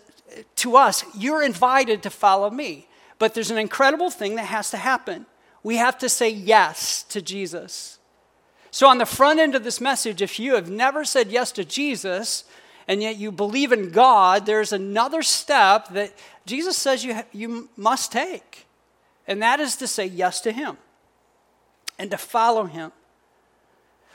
to 0.58 0.78
us, 0.78 1.04
You're 1.16 1.44
invited 1.44 2.04
to 2.04 2.10
follow 2.10 2.50
me. 2.50 2.88
But 3.20 3.34
there's 3.34 3.52
an 3.52 3.58
incredible 3.58 4.10
thing 4.10 4.36
that 4.36 4.46
has 4.46 4.70
to 4.72 4.78
happen. 4.78 5.26
We 5.64 5.78
have 5.78 5.98
to 6.00 6.10
say 6.10 6.30
yes 6.30 7.04
to 7.04 7.22
Jesus. 7.22 8.00
So, 8.70 8.88
on 8.88 9.00
the 9.00 9.06
front 9.06 9.40
end 9.40 9.56
of 9.56 9.64
this 9.64 9.82
message, 9.82 10.22
if 10.22 10.40
you 10.40 10.56
have 10.56 10.70
never 10.70 11.04
said 11.04 11.32
yes 11.32 11.52
to 11.54 11.66
Jesus, 11.66 12.44
and 12.88 13.02
yet 13.02 13.18
you 13.18 13.32
believe 13.32 13.72
in 13.72 13.92
God, 13.92 14.46
there's 14.46 14.72
another 14.72 15.22
step 15.22 15.90
that 15.90 16.14
Jesus 16.46 16.78
says 16.78 17.04
you, 17.04 17.20
you 17.34 17.70
must 17.76 18.12
take. 18.12 18.66
And 19.28 19.42
that 19.42 19.60
is 19.60 19.76
to 19.78 19.88
say 19.88 20.06
yes 20.06 20.40
to 20.42 20.52
Him 20.52 20.78
and 22.00 22.10
to 22.12 22.18
follow 22.18 22.64
Him. 22.64 22.92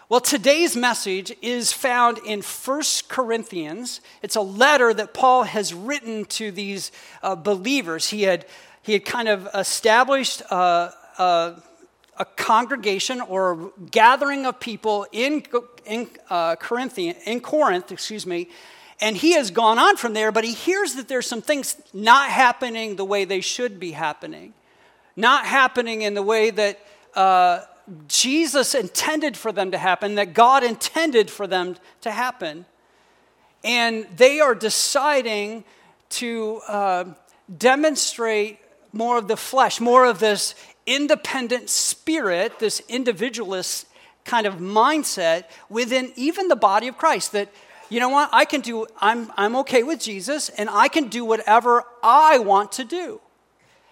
Well, 0.08 0.20
today's 0.20 0.76
message 0.76 1.32
is 1.40 1.72
found 1.72 2.18
in 2.26 2.42
1 2.42 2.82
Corinthians. 3.08 4.00
It's 4.22 4.36
a 4.36 4.42
letter 4.42 4.92
that 4.92 5.14
Paul 5.14 5.44
has 5.44 5.72
written 5.72 6.24
to 6.26 6.50
these 6.50 6.92
uh, 7.22 7.34
believers. 7.34 8.10
He 8.10 8.22
had, 8.24 8.46
he 8.82 8.92
had 8.92 9.04
kind 9.04 9.28
of 9.28 9.48
established 9.54 10.42
uh, 10.50 10.90
uh, 11.18 11.54
a 12.22 12.24
congregation 12.36 13.20
or 13.20 13.52
a 13.52 13.70
gathering 13.90 14.46
of 14.46 14.60
people 14.60 15.04
in, 15.10 15.42
in, 15.84 16.08
uh, 16.30 16.54
Corinthian, 16.54 17.16
in 17.26 17.40
Corinth, 17.40 17.90
excuse 17.90 18.24
me, 18.24 18.48
and 19.00 19.16
he 19.16 19.32
has 19.32 19.50
gone 19.50 19.76
on 19.76 19.96
from 19.96 20.12
there, 20.12 20.30
but 20.30 20.44
he 20.44 20.52
hears 20.52 20.94
that 20.94 21.08
there's 21.08 21.26
some 21.26 21.42
things 21.42 21.74
not 21.92 22.30
happening 22.30 22.94
the 22.94 23.04
way 23.04 23.24
they 23.24 23.40
should 23.40 23.80
be 23.80 23.90
happening, 23.90 24.54
not 25.16 25.46
happening 25.46 26.02
in 26.02 26.14
the 26.14 26.22
way 26.22 26.50
that 26.50 26.78
uh, 27.16 27.62
Jesus 28.06 28.76
intended 28.76 29.36
for 29.36 29.50
them 29.50 29.72
to 29.72 29.78
happen, 29.78 30.14
that 30.14 30.32
God 30.32 30.62
intended 30.62 31.28
for 31.28 31.48
them 31.48 31.74
to 32.02 32.12
happen. 32.12 32.66
And 33.64 34.06
they 34.16 34.38
are 34.38 34.54
deciding 34.54 35.64
to 36.10 36.60
uh, 36.68 37.04
demonstrate 37.58 38.60
more 38.92 39.18
of 39.18 39.26
the 39.26 39.36
flesh, 39.36 39.80
more 39.80 40.04
of 40.04 40.20
this 40.20 40.54
independent 40.86 41.70
spirit, 41.70 42.58
this 42.58 42.80
individualist 42.88 43.86
kind 44.24 44.46
of 44.46 44.54
mindset 44.56 45.44
within 45.68 46.12
even 46.16 46.48
the 46.48 46.56
body 46.56 46.88
of 46.88 46.96
Christ 46.96 47.32
that 47.32 47.48
you 47.88 48.00
know 48.00 48.08
what 48.08 48.30
I 48.32 48.44
can 48.44 48.60
do 48.60 48.86
I'm 49.00 49.30
I'm 49.36 49.56
okay 49.56 49.82
with 49.82 50.00
Jesus 50.00 50.48
and 50.48 50.70
I 50.70 50.88
can 50.88 51.08
do 51.08 51.24
whatever 51.24 51.84
I 52.02 52.38
want 52.38 52.72
to 52.72 52.84
do. 52.84 53.20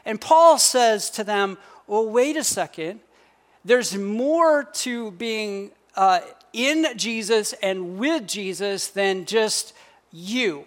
And 0.04 0.20
Paul 0.20 0.58
says 0.58 1.10
to 1.10 1.24
them, 1.24 1.58
"Well, 1.86 2.08
wait 2.08 2.36
a 2.36 2.44
second 2.44 3.00
there's 3.64 3.96
more 3.96 4.64
to 4.64 5.10
being 5.12 5.70
uh, 5.94 6.20
in 6.52 6.86
Jesus 6.96 7.52
and 7.62 7.98
with 7.98 8.26
Jesus 8.26 8.88
than 8.88 9.26
just 9.26 9.74
you. 10.10 10.64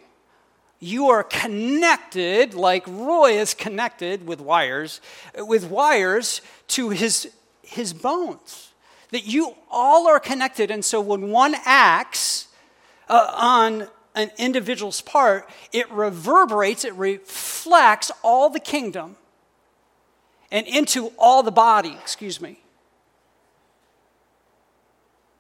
You 0.84 1.12
are 1.12 1.24
connected, 1.24 2.54
like 2.54 2.86
Roy 2.88 3.40
is 3.40 3.54
connected 3.54 4.28
with 4.28 4.42
wires, 4.42 5.00
with 5.34 5.64
wires 5.64 6.42
to 6.68 6.90
his, 6.90 7.32
his 7.62 7.94
bones. 7.94 8.72
That 9.12 9.26
you 9.26 9.56
all 9.72 10.10
are 10.10 10.20
connected. 10.20 10.72
And 10.72 10.84
so 10.84 11.00
when 11.00 11.30
one 11.30 11.56
acts 11.64 12.50
uh, 13.08 13.32
on 13.34 13.88
an 14.14 14.32
individual's 14.38 15.00
part, 15.00 15.50
it 15.72 15.90
reverberates, 15.90 16.84
it 16.84 16.94
reflects 16.96 18.12
all 18.22 18.50
the 18.50 18.60
kingdom 18.60 19.16
and 20.52 20.68
into 20.68 21.14
all 21.18 21.44
the 21.44 21.52
body, 21.52 21.98
excuse 22.02 22.42
me. 22.42 22.60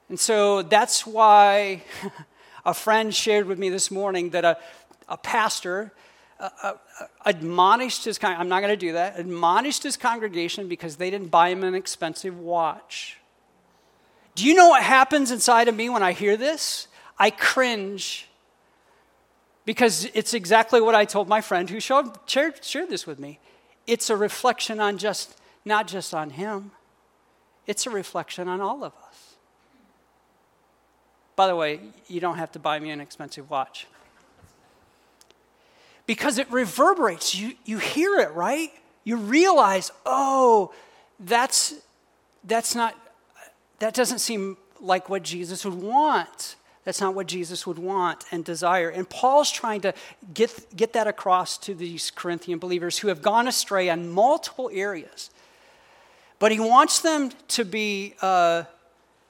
And 0.07 0.17
so 0.17 0.61
that's 0.61 1.05
why 1.05 1.83
a 2.65 2.73
friend 2.73 3.13
shared 3.13 3.45
with 3.45 3.59
me 3.59 3.69
this 3.69 3.91
morning 3.91 4.29
that 4.29 4.45
a, 4.45 4.57
a 5.07 5.17
pastor 5.17 5.93
uh, 6.39 6.49
uh, 6.61 6.73
admonished 7.25 8.05
his 8.05 8.19
I'm 8.21 8.49
not 8.49 8.61
going 8.61 8.73
to 8.73 8.77
do 8.77 8.93
that, 8.93 9.19
admonished 9.19 9.83
his 9.83 9.97
congregation 9.97 10.67
because 10.67 10.97
they 10.97 11.09
didn't 11.09 11.29
buy 11.29 11.49
him 11.49 11.63
an 11.63 11.75
expensive 11.75 12.37
watch. 12.37 13.17
Do 14.35 14.45
you 14.45 14.53
know 14.55 14.69
what 14.69 14.83
happens 14.83 15.31
inside 15.31 15.67
of 15.67 15.75
me 15.75 15.89
when 15.89 16.03
I 16.03 16.11
hear 16.11 16.35
this? 16.35 16.87
I 17.17 17.29
cringe 17.29 18.27
because 19.65 20.05
it's 20.13 20.33
exactly 20.33 20.81
what 20.81 20.95
I 20.95 21.05
told 21.05 21.27
my 21.27 21.41
friend 21.41 21.69
who 21.69 21.79
showed, 21.79 22.17
shared, 22.25 22.63
shared 22.63 22.89
this 22.89 23.07
with 23.07 23.19
me. 23.19 23.39
It's 23.87 24.09
a 24.09 24.17
reflection 24.17 24.79
on 24.79 24.97
just, 24.97 25.37
not 25.63 25.87
just 25.87 26.13
on 26.13 26.31
him, 26.31 26.71
it's 27.67 27.85
a 27.85 27.89
reflection 27.89 28.47
on 28.47 28.59
all 28.59 28.83
of 28.83 28.93
us. 29.07 29.35
By 31.35 31.47
the 31.47 31.55
way, 31.55 31.79
you 32.07 32.19
don't 32.19 32.37
have 32.37 32.51
to 32.53 32.59
buy 32.59 32.79
me 32.79 32.91
an 32.91 32.99
expensive 32.99 33.49
watch. 33.49 33.87
Because 36.05 36.37
it 36.37 36.51
reverberates. 36.51 37.35
You, 37.35 37.53
you 37.65 37.77
hear 37.77 38.19
it, 38.19 38.31
right? 38.33 38.71
You 39.03 39.17
realize, 39.17 39.91
oh, 40.05 40.73
that's, 41.19 41.73
that's 42.43 42.75
not, 42.75 42.95
that 43.79 43.93
doesn't 43.93 44.19
seem 44.19 44.57
like 44.79 45.09
what 45.09 45.23
Jesus 45.23 45.65
would 45.65 45.75
want. 45.81 46.55
That's 46.83 46.99
not 46.99 47.15
what 47.15 47.27
Jesus 47.27 47.65
would 47.65 47.79
want 47.79 48.25
and 48.31 48.43
desire. 48.43 48.89
And 48.89 49.09
Paul's 49.09 49.49
trying 49.49 49.81
to 49.81 49.93
get, 50.33 50.75
get 50.75 50.93
that 50.93 51.07
across 51.07 51.57
to 51.59 51.73
these 51.73 52.11
Corinthian 52.11 52.59
believers 52.59 52.99
who 52.99 53.07
have 53.07 53.21
gone 53.21 53.47
astray 53.47 53.89
on 53.89 54.09
multiple 54.09 54.69
areas. 54.73 55.29
But 56.39 56.51
he 56.51 56.59
wants 56.59 56.99
them 56.99 57.31
to 57.49 57.63
be 57.63 58.15
uh, 58.21 58.63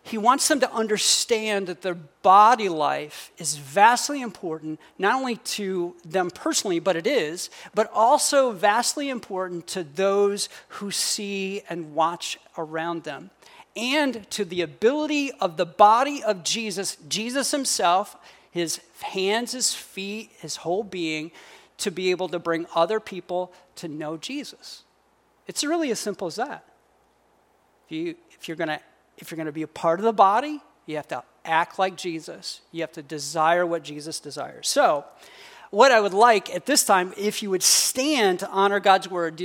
he 0.05 0.17
wants 0.17 0.50
them 0.50 0.60
to 0.60 0.72
understand 0.72 1.67
that 1.67 1.81
their 1.81 1.95
body 1.95 2.67
life 2.67 3.31
is 3.38 3.55
vastly 3.55 4.22
important, 4.22 4.79
not 4.98 5.15
only 5.15 5.38
to 5.38 5.95
them 6.03 6.29
personally, 6.29 6.79
but 6.79 6.98
it 6.98 7.07
is, 7.07 7.50
but 7.74 7.89
also 7.93 8.51
vastly 8.51 9.10
important 9.10 9.65
to 9.67 9.83
those 9.83 10.50
who 10.67 10.91
see 10.91 11.63
and 11.69 11.95
watch 11.95 12.38
around 12.57 13.05
them, 13.05 13.31
and 13.77 14.29
to 14.29 14.43
the 14.43 14.62
ability 14.62 15.31
of 15.39 15.55
the 15.55 15.65
body 15.65 16.22
of 16.22 16.43
Jesus, 16.43 16.98
Jesus 17.07 17.51
himself, 17.51 18.17
his 18.51 18.81
hands, 19.01 19.53
his 19.53 19.74
feet, 19.74 20.31
his 20.39 20.57
whole 20.57 20.83
being, 20.83 21.31
to 21.77 21.91
be 21.91 22.12
able 22.12 22.27
to 22.27 22.39
bring 22.39 22.67
other 22.75 23.00
people 23.00 23.53
to 23.75 23.88
know 23.88 24.17
Jesus. 24.17 24.83
It's 25.48 25.63
really 25.63 25.91
as 25.91 26.00
simple 26.00 26.27
as 26.27 26.36
that. 26.36 26.65
If, 27.86 27.91
you, 27.91 28.15
if 28.31 28.48
you're 28.48 28.57
going 28.57 28.67
to 28.67 28.79
if 29.24 29.32
you're 29.32 29.38
going 29.38 29.46
to 29.46 29.53
be 29.53 29.62
a 29.62 29.68
part 29.68 30.01
of 30.01 30.03
the 30.03 30.12
body, 30.12 30.60
you 30.86 30.98
have 30.98 31.08
to 31.08 31.24
act 31.46 31.80
like 31.80 31.96
Jesus. 31.96 32.60
You 32.74 32.82
have 32.82 32.92
to 32.92 33.01
desire 33.01 33.65
what 33.65 33.82
Jesus 33.82 34.20
desires. 34.20 34.68
So, 34.68 35.06
what 35.72 35.94
I 35.94 36.01
would 36.01 36.13
like 36.13 36.53
at 36.53 36.65
this 36.65 36.84
time, 36.84 37.13
if 37.18 37.42
you 37.42 37.50
would 37.50 37.63
stand 37.63 38.39
to 38.39 38.50
honor 38.50 38.82
God's 38.82 39.10
word, 39.10 39.42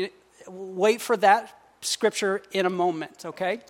wait 0.48 1.00
for 1.00 1.16
that 1.18 1.56
scripture 1.80 2.42
in 2.50 2.66
a 2.66 2.70
moment, 2.70 3.24
okay? 3.24 3.60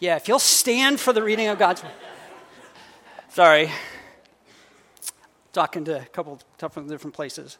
Yeah, 0.00 0.16
if 0.16 0.26
you'll 0.26 0.40
stand 0.40 0.98
for 0.98 1.12
the 1.12 1.22
reading 1.22 1.46
of 1.46 1.58
God's 1.58 1.84
word. 1.84 1.92
Sorry. 3.28 3.70
Talking 5.52 5.84
to 5.84 6.02
a 6.02 6.04
couple 6.06 6.40
of 6.60 6.88
different 6.88 7.14
places. 7.14 7.58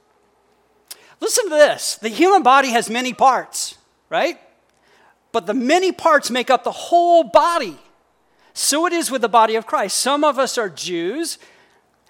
Listen 1.21 1.44
to 1.44 1.50
this 1.50 1.94
the 1.94 2.09
human 2.09 2.42
body 2.42 2.71
has 2.71 2.90
many 2.90 3.14
parts, 3.14 3.78
right? 4.11 4.40
But 5.34 5.46
the 5.46 5.52
many 5.52 5.90
parts 5.90 6.30
make 6.30 6.48
up 6.48 6.62
the 6.62 6.70
whole 6.70 7.24
body. 7.24 7.76
So 8.52 8.86
it 8.86 8.92
is 8.92 9.10
with 9.10 9.20
the 9.20 9.28
body 9.28 9.56
of 9.56 9.66
Christ. 9.66 9.98
Some 9.98 10.22
of 10.22 10.38
us 10.38 10.56
are 10.56 10.68
Jews, 10.68 11.38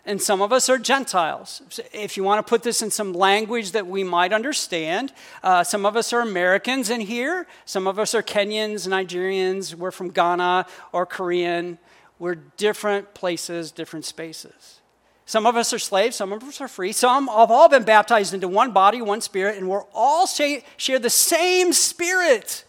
and 0.05 0.21
some 0.21 0.43
of 0.43 0.53
us 0.53 0.69
are 0.69 0.77
Gentiles. 0.77 1.63
If 1.95 2.19
you 2.19 2.23
want 2.23 2.47
to 2.47 2.51
put 2.51 2.63
this 2.63 2.83
in 2.83 2.91
some 2.91 3.15
language 3.15 3.73
that 3.73 3.87
we 3.87 4.05
might 4.05 4.35
understand, 4.35 5.11
uh, 5.43 5.65
some 5.65 5.87
of 5.87 5.97
us 5.97 6.13
are 6.13 6.21
Americans 6.21 6.91
in 6.91 7.01
here, 7.01 7.47
some 7.65 7.87
of 7.87 7.99
us 7.99 8.15
are 8.15 8.23
Kenyans, 8.23 8.87
Nigerians, 8.87 9.75
we're 9.75 9.91
from 9.91 10.11
Ghana 10.11 10.67
or 10.93 11.07
Korean. 11.07 11.79
We're 12.19 12.35
different 12.35 13.15
places, 13.15 13.73
different 13.73 14.05
spaces. 14.05 14.81
Some 15.25 15.47
of 15.47 15.57
us 15.57 15.73
are 15.73 15.79
slaves, 15.79 16.17
some 16.17 16.31
of 16.31 16.45
us 16.45 16.61
are 16.61 16.69
free. 16.69 16.93
Some 16.93 17.29
have 17.29 17.51
all 17.51 17.71
been 17.71 17.85
baptized 17.85 18.35
into 18.35 18.49
one 18.49 18.73
body, 18.73 19.01
one 19.01 19.23
spirit, 19.23 19.57
and 19.57 19.67
we're 19.67 19.85
all 19.95 20.27
share 20.27 20.99
the 20.99 21.09
same 21.09 21.73
spirit, 21.73 22.67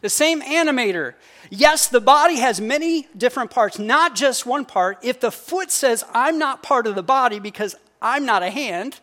the 0.00 0.08
same 0.08 0.40
animator. 0.42 1.14
Yes, 1.50 1.88
the 1.88 2.00
body 2.00 2.36
has 2.36 2.60
many 2.60 3.08
different 3.16 3.50
parts, 3.50 3.78
not 3.78 4.14
just 4.14 4.46
one 4.46 4.64
part. 4.64 4.98
If 5.02 5.20
the 5.20 5.30
foot 5.30 5.70
says, 5.70 6.04
I'm 6.12 6.38
not 6.38 6.62
part 6.62 6.86
of 6.86 6.94
the 6.94 7.02
body 7.02 7.40
because 7.40 7.74
I'm 8.00 8.24
not 8.24 8.42
a 8.42 8.50
hand, 8.50 9.00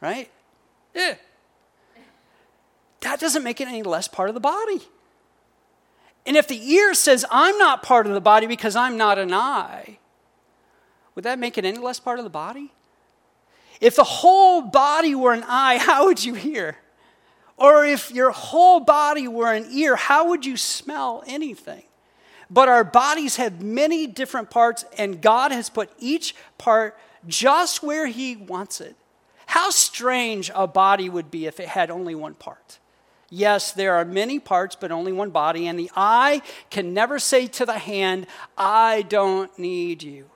right? 0.00 0.30
Yeah. 0.94 1.14
That 3.00 3.20
doesn't 3.20 3.42
make 3.42 3.60
it 3.60 3.68
any 3.68 3.82
less 3.82 4.08
part 4.08 4.28
of 4.28 4.34
the 4.34 4.40
body. 4.40 4.80
And 6.24 6.36
if 6.36 6.46
the 6.46 6.72
ear 6.72 6.94
says, 6.94 7.24
I'm 7.30 7.58
not 7.58 7.82
part 7.82 8.06
of 8.06 8.14
the 8.14 8.20
body 8.20 8.46
because 8.46 8.76
I'm 8.76 8.96
not 8.96 9.18
an 9.18 9.34
eye, 9.34 9.98
would 11.14 11.24
that 11.24 11.38
make 11.38 11.58
it 11.58 11.64
any 11.64 11.78
less 11.78 11.98
part 11.98 12.18
of 12.18 12.24
the 12.24 12.30
body? 12.30 12.72
If 13.80 13.96
the 13.96 14.04
whole 14.04 14.62
body 14.62 15.14
were 15.14 15.32
an 15.32 15.44
eye, 15.46 15.78
how 15.80 16.06
would 16.06 16.24
you 16.24 16.34
hear? 16.34 16.76
Or 17.62 17.84
if 17.84 18.10
your 18.10 18.32
whole 18.32 18.80
body 18.80 19.28
were 19.28 19.52
an 19.52 19.68
ear, 19.70 19.94
how 19.94 20.30
would 20.30 20.44
you 20.44 20.56
smell 20.56 21.22
anything? 21.28 21.84
But 22.50 22.68
our 22.68 22.82
bodies 22.82 23.36
have 23.36 23.62
many 23.62 24.08
different 24.08 24.50
parts, 24.50 24.84
and 24.98 25.22
God 25.22 25.52
has 25.52 25.70
put 25.70 25.88
each 26.00 26.34
part 26.58 26.98
just 27.28 27.80
where 27.80 28.08
He 28.08 28.34
wants 28.34 28.80
it. 28.80 28.96
How 29.46 29.70
strange 29.70 30.50
a 30.56 30.66
body 30.66 31.08
would 31.08 31.30
be 31.30 31.46
if 31.46 31.60
it 31.60 31.68
had 31.68 31.88
only 31.88 32.16
one 32.16 32.34
part. 32.34 32.80
Yes, 33.30 33.70
there 33.70 33.94
are 33.94 34.04
many 34.04 34.40
parts, 34.40 34.74
but 34.74 34.90
only 34.90 35.12
one 35.12 35.30
body, 35.30 35.68
and 35.68 35.78
the 35.78 35.90
eye 35.94 36.42
can 36.68 36.92
never 36.92 37.20
say 37.20 37.46
to 37.46 37.64
the 37.64 37.78
hand, 37.78 38.26
I 38.58 39.02
don't 39.02 39.56
need 39.56 40.02
you. 40.02 40.28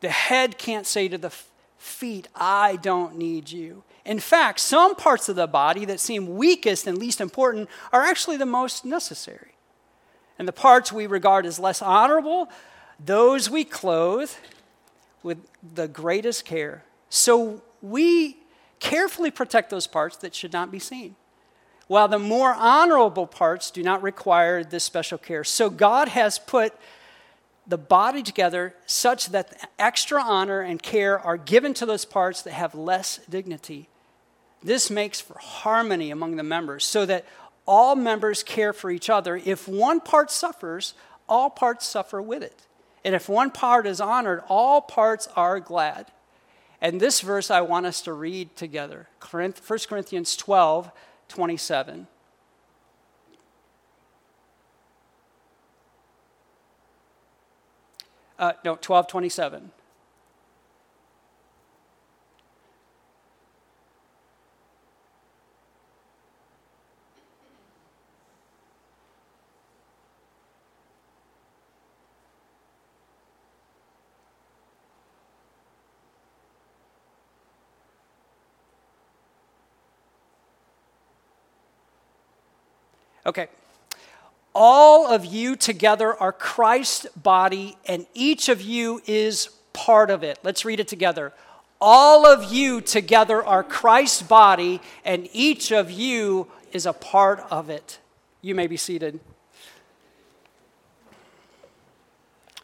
The 0.00 0.08
head 0.08 0.56
can't 0.56 0.86
say 0.86 1.08
to 1.08 1.18
the 1.18 1.32
feet, 1.76 2.26
I 2.34 2.76
don't 2.76 3.18
need 3.18 3.50
you. 3.50 3.84
In 4.04 4.20
fact, 4.20 4.60
some 4.60 4.94
parts 4.94 5.28
of 5.28 5.36
the 5.36 5.46
body 5.46 5.84
that 5.86 5.98
seem 5.98 6.36
weakest 6.36 6.86
and 6.86 6.98
least 6.98 7.20
important 7.20 7.70
are 7.92 8.02
actually 8.02 8.36
the 8.36 8.46
most 8.46 8.84
necessary. 8.84 9.52
And 10.38 10.46
the 10.46 10.52
parts 10.52 10.92
we 10.92 11.06
regard 11.06 11.46
as 11.46 11.58
less 11.58 11.80
honorable, 11.80 12.50
those 13.02 13.48
we 13.48 13.64
clothe 13.64 14.30
with 15.22 15.38
the 15.74 15.88
greatest 15.88 16.44
care. 16.44 16.84
So 17.08 17.62
we 17.80 18.36
carefully 18.78 19.30
protect 19.30 19.70
those 19.70 19.86
parts 19.86 20.16
that 20.18 20.34
should 20.34 20.52
not 20.52 20.70
be 20.70 20.78
seen, 20.78 21.16
while 21.86 22.08
the 22.08 22.18
more 22.18 22.52
honorable 22.52 23.26
parts 23.26 23.70
do 23.70 23.82
not 23.82 24.02
require 24.02 24.62
this 24.62 24.84
special 24.84 25.16
care. 25.16 25.44
So 25.44 25.70
God 25.70 26.08
has 26.08 26.38
put 26.38 26.74
the 27.66 27.78
body 27.78 28.22
together 28.22 28.74
such 28.84 29.30
that 29.30 29.70
extra 29.78 30.22
honor 30.22 30.60
and 30.60 30.82
care 30.82 31.18
are 31.18 31.38
given 31.38 31.72
to 31.74 31.86
those 31.86 32.04
parts 32.04 32.42
that 32.42 32.52
have 32.52 32.74
less 32.74 33.20
dignity. 33.30 33.88
This 34.64 34.90
makes 34.90 35.20
for 35.20 35.38
harmony 35.38 36.10
among 36.10 36.36
the 36.36 36.42
members 36.42 36.84
so 36.86 37.04
that 37.04 37.26
all 37.66 37.94
members 37.94 38.42
care 38.42 38.72
for 38.72 38.90
each 38.90 39.10
other. 39.10 39.36
If 39.36 39.68
one 39.68 40.00
part 40.00 40.30
suffers, 40.30 40.94
all 41.28 41.50
parts 41.50 41.86
suffer 41.86 42.20
with 42.22 42.42
it. 42.42 42.62
And 43.04 43.14
if 43.14 43.28
one 43.28 43.50
part 43.50 43.86
is 43.86 44.00
honored, 44.00 44.42
all 44.48 44.80
parts 44.80 45.28
are 45.36 45.60
glad. 45.60 46.06
And 46.80 46.98
this 46.98 47.20
verse 47.20 47.50
I 47.50 47.60
want 47.60 47.84
us 47.84 48.00
to 48.02 48.14
read 48.14 48.56
together 48.56 49.08
1 49.30 49.52
Corinthians 49.86 50.34
12 50.34 50.90
27. 51.28 52.06
Uh, 58.38 58.52
no, 58.64 58.76
12 58.76 59.08
27. 59.08 59.70
Okay. 83.26 83.48
All 84.54 85.06
of 85.06 85.24
you 85.24 85.56
together 85.56 86.14
are 86.14 86.32
Christ's 86.32 87.06
body, 87.16 87.76
and 87.86 88.06
each 88.14 88.48
of 88.48 88.60
you 88.60 89.02
is 89.06 89.48
part 89.72 90.10
of 90.10 90.22
it. 90.22 90.38
Let's 90.42 90.64
read 90.64 90.78
it 90.78 90.88
together. 90.88 91.32
All 91.80 92.24
of 92.24 92.52
you 92.52 92.80
together 92.80 93.44
are 93.44 93.64
Christ's 93.64 94.22
body, 94.22 94.80
and 95.04 95.28
each 95.32 95.72
of 95.72 95.90
you 95.90 96.46
is 96.72 96.86
a 96.86 96.92
part 96.92 97.44
of 97.50 97.68
it. 97.68 97.98
You 98.42 98.54
may 98.54 98.66
be 98.66 98.76
seated. 98.76 99.18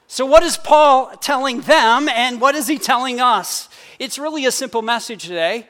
So, 0.07 0.27
what 0.27 0.43
is 0.43 0.57
Paul 0.57 1.17
telling 1.21 1.61
them, 1.63 2.09
and 2.09 2.41
what 2.41 2.55
is 2.55 2.67
he 2.67 2.79
telling 2.79 3.21
us? 3.21 3.69
It's 3.99 4.19
really 4.19 4.47
a 4.47 4.53
simple 4.53 4.83
message 4.83 5.25
today. 5.25 5.67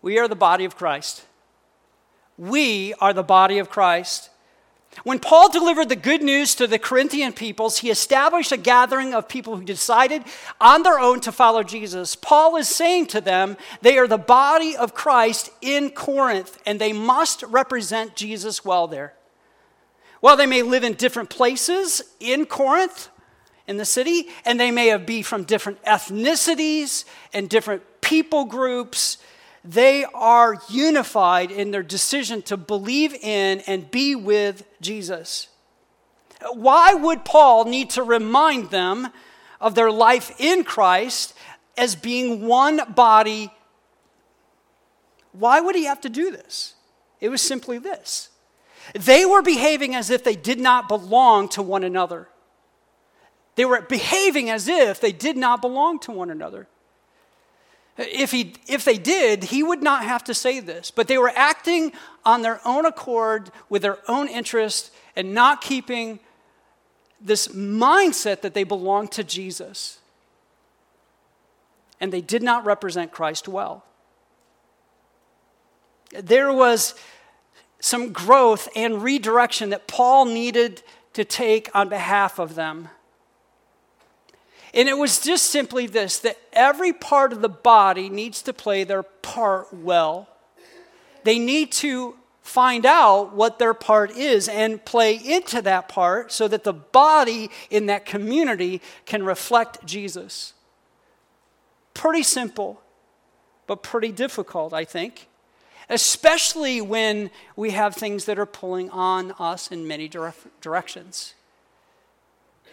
We 0.00 0.18
are 0.18 0.28
the 0.28 0.36
body 0.36 0.64
of 0.64 0.76
Christ. 0.76 1.24
We 2.42 2.92
are 2.94 3.12
the 3.12 3.22
body 3.22 3.58
of 3.58 3.70
Christ. 3.70 4.28
When 5.04 5.20
Paul 5.20 5.48
delivered 5.48 5.88
the 5.88 5.94
good 5.94 6.24
news 6.24 6.56
to 6.56 6.66
the 6.66 6.76
Corinthian 6.76 7.32
peoples, 7.32 7.78
he 7.78 7.88
established 7.88 8.50
a 8.50 8.56
gathering 8.56 9.14
of 9.14 9.28
people 9.28 9.56
who 9.56 9.62
decided 9.62 10.24
on 10.60 10.82
their 10.82 10.98
own 10.98 11.20
to 11.20 11.30
follow 11.30 11.62
Jesus. 11.62 12.16
Paul 12.16 12.56
is 12.56 12.66
saying 12.66 13.06
to 13.06 13.20
them, 13.20 13.56
they 13.80 13.96
are 13.96 14.08
the 14.08 14.18
body 14.18 14.76
of 14.76 14.92
Christ 14.92 15.50
in 15.60 15.90
Corinth, 15.90 16.60
and 16.66 16.80
they 16.80 16.92
must 16.92 17.44
represent 17.44 18.16
Jesus 18.16 18.64
well 18.64 18.88
there. 18.88 19.14
While 20.18 20.36
they 20.36 20.46
may 20.46 20.62
live 20.62 20.82
in 20.82 20.94
different 20.94 21.30
places 21.30 22.02
in 22.18 22.44
Corinth, 22.44 23.08
in 23.68 23.76
the 23.76 23.84
city, 23.84 24.26
and 24.44 24.58
they 24.58 24.72
may 24.72 24.96
be 24.96 25.22
from 25.22 25.44
different 25.44 25.80
ethnicities 25.84 27.04
and 27.32 27.48
different 27.48 27.84
people 28.00 28.46
groups, 28.46 29.18
they 29.64 30.04
are 30.12 30.58
unified 30.68 31.50
in 31.50 31.70
their 31.70 31.82
decision 31.82 32.42
to 32.42 32.56
believe 32.56 33.14
in 33.14 33.60
and 33.66 33.90
be 33.90 34.14
with 34.14 34.64
Jesus. 34.80 35.48
Why 36.52 36.94
would 36.94 37.24
Paul 37.24 37.66
need 37.66 37.90
to 37.90 38.02
remind 38.02 38.70
them 38.70 39.08
of 39.60 39.74
their 39.74 39.90
life 39.90 40.34
in 40.40 40.64
Christ 40.64 41.34
as 41.76 41.94
being 41.94 42.46
one 42.46 42.80
body? 42.94 43.52
Why 45.32 45.60
would 45.60 45.76
he 45.76 45.84
have 45.84 46.00
to 46.00 46.08
do 46.08 46.32
this? 46.32 46.74
It 47.20 47.28
was 47.28 47.40
simply 47.40 47.78
this 47.78 48.30
they 48.94 49.24
were 49.24 49.42
behaving 49.42 49.94
as 49.94 50.10
if 50.10 50.24
they 50.24 50.34
did 50.34 50.58
not 50.58 50.88
belong 50.88 51.48
to 51.50 51.62
one 51.62 51.84
another. 51.84 52.28
They 53.54 53.64
were 53.64 53.80
behaving 53.82 54.50
as 54.50 54.66
if 54.66 55.00
they 55.00 55.12
did 55.12 55.36
not 55.36 55.60
belong 55.60 56.00
to 56.00 56.10
one 56.10 56.30
another. 56.30 56.66
If, 57.98 58.30
he, 58.30 58.54
if 58.66 58.84
they 58.84 58.96
did, 58.96 59.44
he 59.44 59.62
would 59.62 59.82
not 59.82 60.04
have 60.04 60.24
to 60.24 60.34
say 60.34 60.60
this. 60.60 60.90
But 60.90 61.08
they 61.08 61.18
were 61.18 61.32
acting 61.34 61.92
on 62.24 62.42
their 62.42 62.60
own 62.66 62.86
accord 62.86 63.50
with 63.68 63.82
their 63.82 63.98
own 64.08 64.28
interest 64.28 64.92
and 65.14 65.34
not 65.34 65.60
keeping 65.60 66.18
this 67.20 67.48
mindset 67.48 68.40
that 68.40 68.54
they 68.54 68.64
belonged 68.64 69.12
to 69.12 69.24
Jesus. 69.24 69.98
And 72.00 72.12
they 72.12 72.20
did 72.20 72.42
not 72.42 72.64
represent 72.64 73.12
Christ 73.12 73.46
well. 73.46 73.84
There 76.10 76.52
was 76.52 76.94
some 77.78 78.12
growth 78.12 78.68
and 78.74 79.02
redirection 79.02 79.70
that 79.70 79.86
Paul 79.86 80.24
needed 80.24 80.82
to 81.12 81.24
take 81.24 81.68
on 81.74 81.88
behalf 81.88 82.38
of 82.38 82.54
them. 82.54 82.88
And 84.74 84.88
it 84.88 84.96
was 84.96 85.20
just 85.20 85.46
simply 85.46 85.86
this 85.86 86.18
that 86.20 86.38
every 86.52 86.92
part 86.92 87.32
of 87.32 87.42
the 87.42 87.48
body 87.48 88.08
needs 88.08 88.42
to 88.42 88.52
play 88.52 88.84
their 88.84 89.02
part 89.02 89.72
well. 89.72 90.28
They 91.24 91.38
need 91.38 91.72
to 91.72 92.16
find 92.42 92.84
out 92.84 93.34
what 93.34 93.58
their 93.58 93.74
part 93.74 94.10
is 94.10 94.48
and 94.48 94.84
play 94.84 95.14
into 95.14 95.62
that 95.62 95.88
part 95.88 96.32
so 96.32 96.48
that 96.48 96.64
the 96.64 96.72
body 96.72 97.50
in 97.70 97.86
that 97.86 98.04
community 98.04 98.80
can 99.06 99.24
reflect 99.24 99.84
Jesus. 99.86 100.54
Pretty 101.94 102.22
simple, 102.22 102.80
but 103.66 103.82
pretty 103.82 104.10
difficult, 104.10 104.72
I 104.72 104.84
think, 104.84 105.28
especially 105.88 106.80
when 106.80 107.30
we 107.54 107.70
have 107.70 107.94
things 107.94 108.24
that 108.24 108.38
are 108.38 108.46
pulling 108.46 108.90
on 108.90 109.32
us 109.38 109.70
in 109.70 109.86
many 109.86 110.08
directions. 110.60 111.34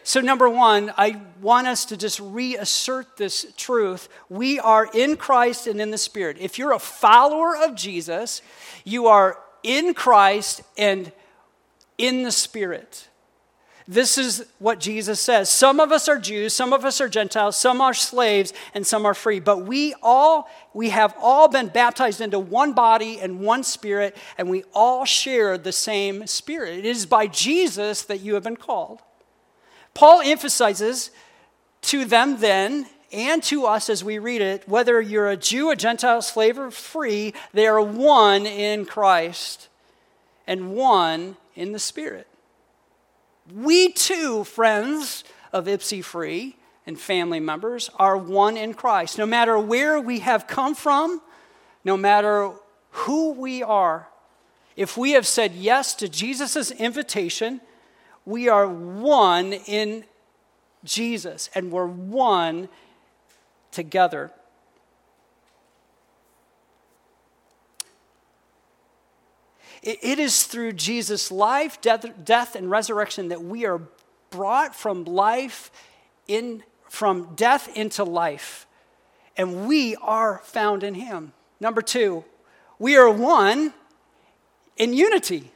So, 0.10 0.22
number 0.22 0.50
one, 0.50 0.92
I 0.98 1.22
want 1.40 1.68
us 1.68 1.86
to 1.86 1.96
just 1.96 2.20
reassert 2.20 3.16
this 3.18 3.46
truth. 3.58 4.10
We 4.28 4.60
are 4.60 4.90
in 4.92 5.18
Christ 5.18 5.68
and 5.68 5.80
in 5.80 5.92
the 5.92 6.00
Spirit. 6.00 6.38
If 6.40 6.58
you're 6.58 6.72
a 6.72 6.80
follower 6.80 7.56
of 7.56 7.76
Jesus, 7.76 8.42
you 8.84 9.06
are 9.06 9.38
in 9.62 9.94
Christ 9.94 10.64
and 10.80 11.12
in 12.00 12.24
the 12.24 12.32
Spirit. 12.32 13.08
This 13.88 14.18
is 14.18 14.48
what 14.58 14.80
Jesus 14.80 15.20
says. 15.20 15.48
Some 15.48 15.80
of 15.80 15.92
us 15.92 16.10
are 16.10 16.18
Jews, 16.18 16.56
some 16.56 16.74
of 16.74 16.86
us 16.86 17.00
are 17.00 17.08
Gentiles, 17.08 17.56
some 17.56 17.80
are 17.80 17.94
slaves, 17.94 18.52
and 18.74 18.88
some 18.88 19.06
are 19.06 19.14
free. 19.14 19.40
But 19.40 19.68
we 19.68 19.94
all, 20.02 20.50
we 20.74 20.90
have 20.90 21.14
all 21.22 21.50
been 21.50 21.68
baptized 21.68 22.20
into 22.20 22.40
one 22.40 22.74
body 22.74 23.20
and 23.20 23.42
one 23.42 23.62
spirit, 23.62 24.18
and 24.40 24.50
we 24.50 24.64
all 24.74 25.06
share 25.06 25.56
the 25.56 25.72
same 25.72 26.26
spirit. 26.26 26.80
It 26.80 26.86
is 26.86 27.06
by 27.06 27.28
Jesus 27.28 28.02
that 28.06 28.22
you 28.22 28.34
have 28.34 28.44
been 28.44 28.58
called. 28.58 29.04
Paul 29.94 30.22
emphasizes 30.24 31.12
to 31.82 32.06
them 32.06 32.40
then 32.40 32.88
and 33.12 33.42
to 33.44 33.66
us 33.66 33.90
as 33.90 34.04
we 34.04 34.20
read 34.20 34.42
it, 34.42 34.68
whether 34.68 35.02
you're 35.02 35.30
a 35.30 35.38
Jew, 35.38 35.72
a 35.72 35.76
Gentile, 35.76 36.22
slave, 36.22 36.60
or 36.60 36.72
free, 36.72 37.34
they 37.54 37.66
are 37.68 37.82
one 37.82 38.46
in 38.46 38.86
Christ 38.86 39.68
and 40.46 40.72
one 40.72 41.38
in 41.56 41.72
the 41.72 41.80
Spirit. 41.80 42.28
We 43.54 43.92
too, 43.92 44.44
friends 44.44 45.24
of 45.52 45.66
Ypsi 45.66 46.04
Free 46.04 46.56
and 46.86 47.00
family 47.00 47.40
members, 47.40 47.90
are 47.98 48.18
one 48.18 48.58
in 48.58 48.74
Christ. 48.74 49.18
No 49.18 49.26
matter 49.26 49.58
where 49.58 50.00
we 50.00 50.20
have 50.20 50.48
come 50.48 50.76
from, 50.76 51.22
no 51.84 51.98
matter 51.98 52.52
who 52.92 53.32
we 53.32 53.64
are, 53.64 54.08
if 54.76 54.98
we 54.98 55.12
have 55.12 55.28
said 55.28 55.54
yes 55.54 55.96
to 55.96 56.08
Jesus' 56.08 56.72
invitation, 56.72 57.62
we 58.30 58.48
are 58.48 58.68
one 58.68 59.54
in 59.54 60.06
Jesus 60.84 61.50
and 61.56 61.72
we're 61.72 61.88
one 61.88 62.70
together. 63.72 64.32
It 69.82 70.20
is 70.20 70.44
through 70.44 70.74
Jesus' 70.74 71.32
life, 71.32 71.82
death, 71.82 72.06
death, 72.24 72.56
and 72.56 72.70
resurrection 72.70 73.30
that 73.30 73.44
we 73.44 73.66
are 73.66 73.82
brought 74.30 74.76
from 74.76 75.06
life 75.06 75.72
in 76.28 76.64
from 76.88 77.34
death 77.36 77.76
into 77.76 78.04
life. 78.04 78.68
And 79.38 79.68
we 79.68 79.96
are 79.96 80.42
found 80.44 80.84
in 80.84 80.96
him. 80.96 81.34
Number 81.60 81.82
two, 81.82 82.26
we 82.78 82.96
are 82.96 83.10
one 83.10 83.74
in 84.76 84.94
unity. 84.94 85.52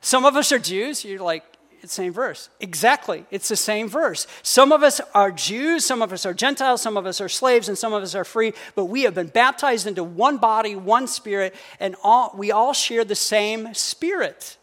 Some 0.00 0.24
of 0.24 0.36
us 0.36 0.52
are 0.52 0.58
Jews. 0.58 1.04
You're 1.04 1.20
like, 1.20 1.55
same 1.88 2.12
verse. 2.12 2.48
Exactly. 2.60 3.24
It's 3.30 3.48
the 3.48 3.56
same 3.56 3.88
verse. 3.88 4.26
Some 4.42 4.72
of 4.72 4.82
us 4.82 5.00
are 5.14 5.30
Jews, 5.30 5.84
some 5.84 6.02
of 6.02 6.12
us 6.12 6.26
are 6.26 6.34
Gentiles, 6.34 6.82
some 6.82 6.96
of 6.96 7.06
us 7.06 7.20
are 7.20 7.28
slaves, 7.28 7.68
and 7.68 7.76
some 7.76 7.92
of 7.92 8.02
us 8.02 8.14
are 8.14 8.24
free, 8.24 8.52
but 8.74 8.86
we 8.86 9.02
have 9.02 9.14
been 9.14 9.28
baptized 9.28 9.86
into 9.86 10.04
one 10.04 10.38
body, 10.38 10.76
one 10.76 11.06
spirit, 11.06 11.54
and 11.80 11.96
all, 12.02 12.32
we 12.36 12.50
all 12.52 12.72
share 12.72 13.04
the 13.04 13.14
same 13.14 13.74
spirit. 13.74 14.56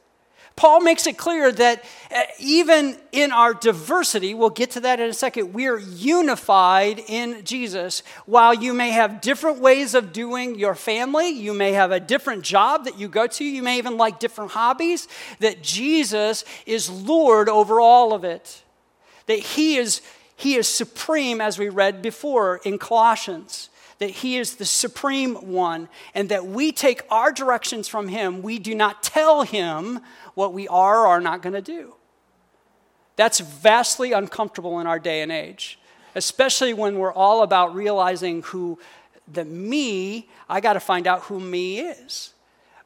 Paul 0.55 0.81
makes 0.81 1.07
it 1.07 1.17
clear 1.17 1.51
that 1.51 1.83
uh, 2.15 2.21
even 2.39 2.97
in 3.11 3.31
our 3.31 3.55
diversity, 3.55 4.35
we'll 4.35 4.51
get 4.51 4.71
to 4.71 4.81
that 4.81 4.99
in 4.99 5.09
a 5.09 5.13
second, 5.13 5.51
we're 5.51 5.79
unified 5.79 6.99
in 7.07 7.43
Jesus. 7.43 8.03
While 8.27 8.53
you 8.53 8.73
may 8.73 8.91
have 8.91 9.19
different 9.19 9.59
ways 9.59 9.95
of 9.95 10.13
doing 10.13 10.59
your 10.59 10.75
family, 10.75 11.29
you 11.29 11.53
may 11.53 11.71
have 11.73 11.91
a 11.91 11.99
different 11.99 12.43
job 12.43 12.85
that 12.85 12.99
you 12.99 13.07
go 13.07 13.25
to, 13.25 13.43
you 13.43 13.63
may 13.63 13.79
even 13.79 13.97
like 13.97 14.19
different 14.19 14.51
hobbies, 14.51 15.07
that 15.39 15.63
Jesus 15.63 16.45
is 16.67 16.89
Lord 16.89 17.49
over 17.49 17.81
all 17.81 18.13
of 18.13 18.23
it. 18.23 18.61
That 19.25 19.39
He 19.39 19.77
is, 19.77 20.01
he 20.35 20.55
is 20.55 20.67
supreme, 20.67 21.41
as 21.41 21.57
we 21.57 21.69
read 21.69 22.03
before 22.03 22.61
in 22.63 22.77
Colossians 22.77 23.69
that 24.03 24.09
He 24.09 24.37
is 24.37 24.55
the 24.55 24.65
supreme 24.65 25.35
one, 25.35 25.87
and 26.13 26.27
that 26.27 26.45
we 26.45 26.73
take 26.73 27.03
our 27.09 27.31
directions 27.31 27.87
from 27.87 28.09
Him. 28.09 28.41
We 28.41 28.59
do 28.59 28.75
not 28.75 29.01
tell 29.01 29.43
Him 29.43 30.01
what 30.35 30.53
we 30.53 30.67
are 30.67 31.05
or 31.05 31.07
are 31.07 31.21
not 31.21 31.41
going 31.41 31.53
to 31.53 31.61
do. 31.61 31.95
That's 33.15 33.39
vastly 33.39 34.11
uncomfortable 34.11 34.79
in 34.79 34.87
our 34.87 34.99
day 34.99 35.21
and 35.21 35.31
age, 35.31 35.79
especially 36.15 36.73
when 36.73 36.97
we're 36.97 37.13
all 37.13 37.43
about 37.43 37.75
realizing 37.75 38.41
who 38.43 38.79
the 39.31 39.45
me, 39.45 40.29
I 40.49 40.59
got 40.59 40.73
to 40.73 40.79
find 40.79 41.07
out 41.07 41.21
who 41.21 41.39
me 41.39 41.79
is. 41.79 42.33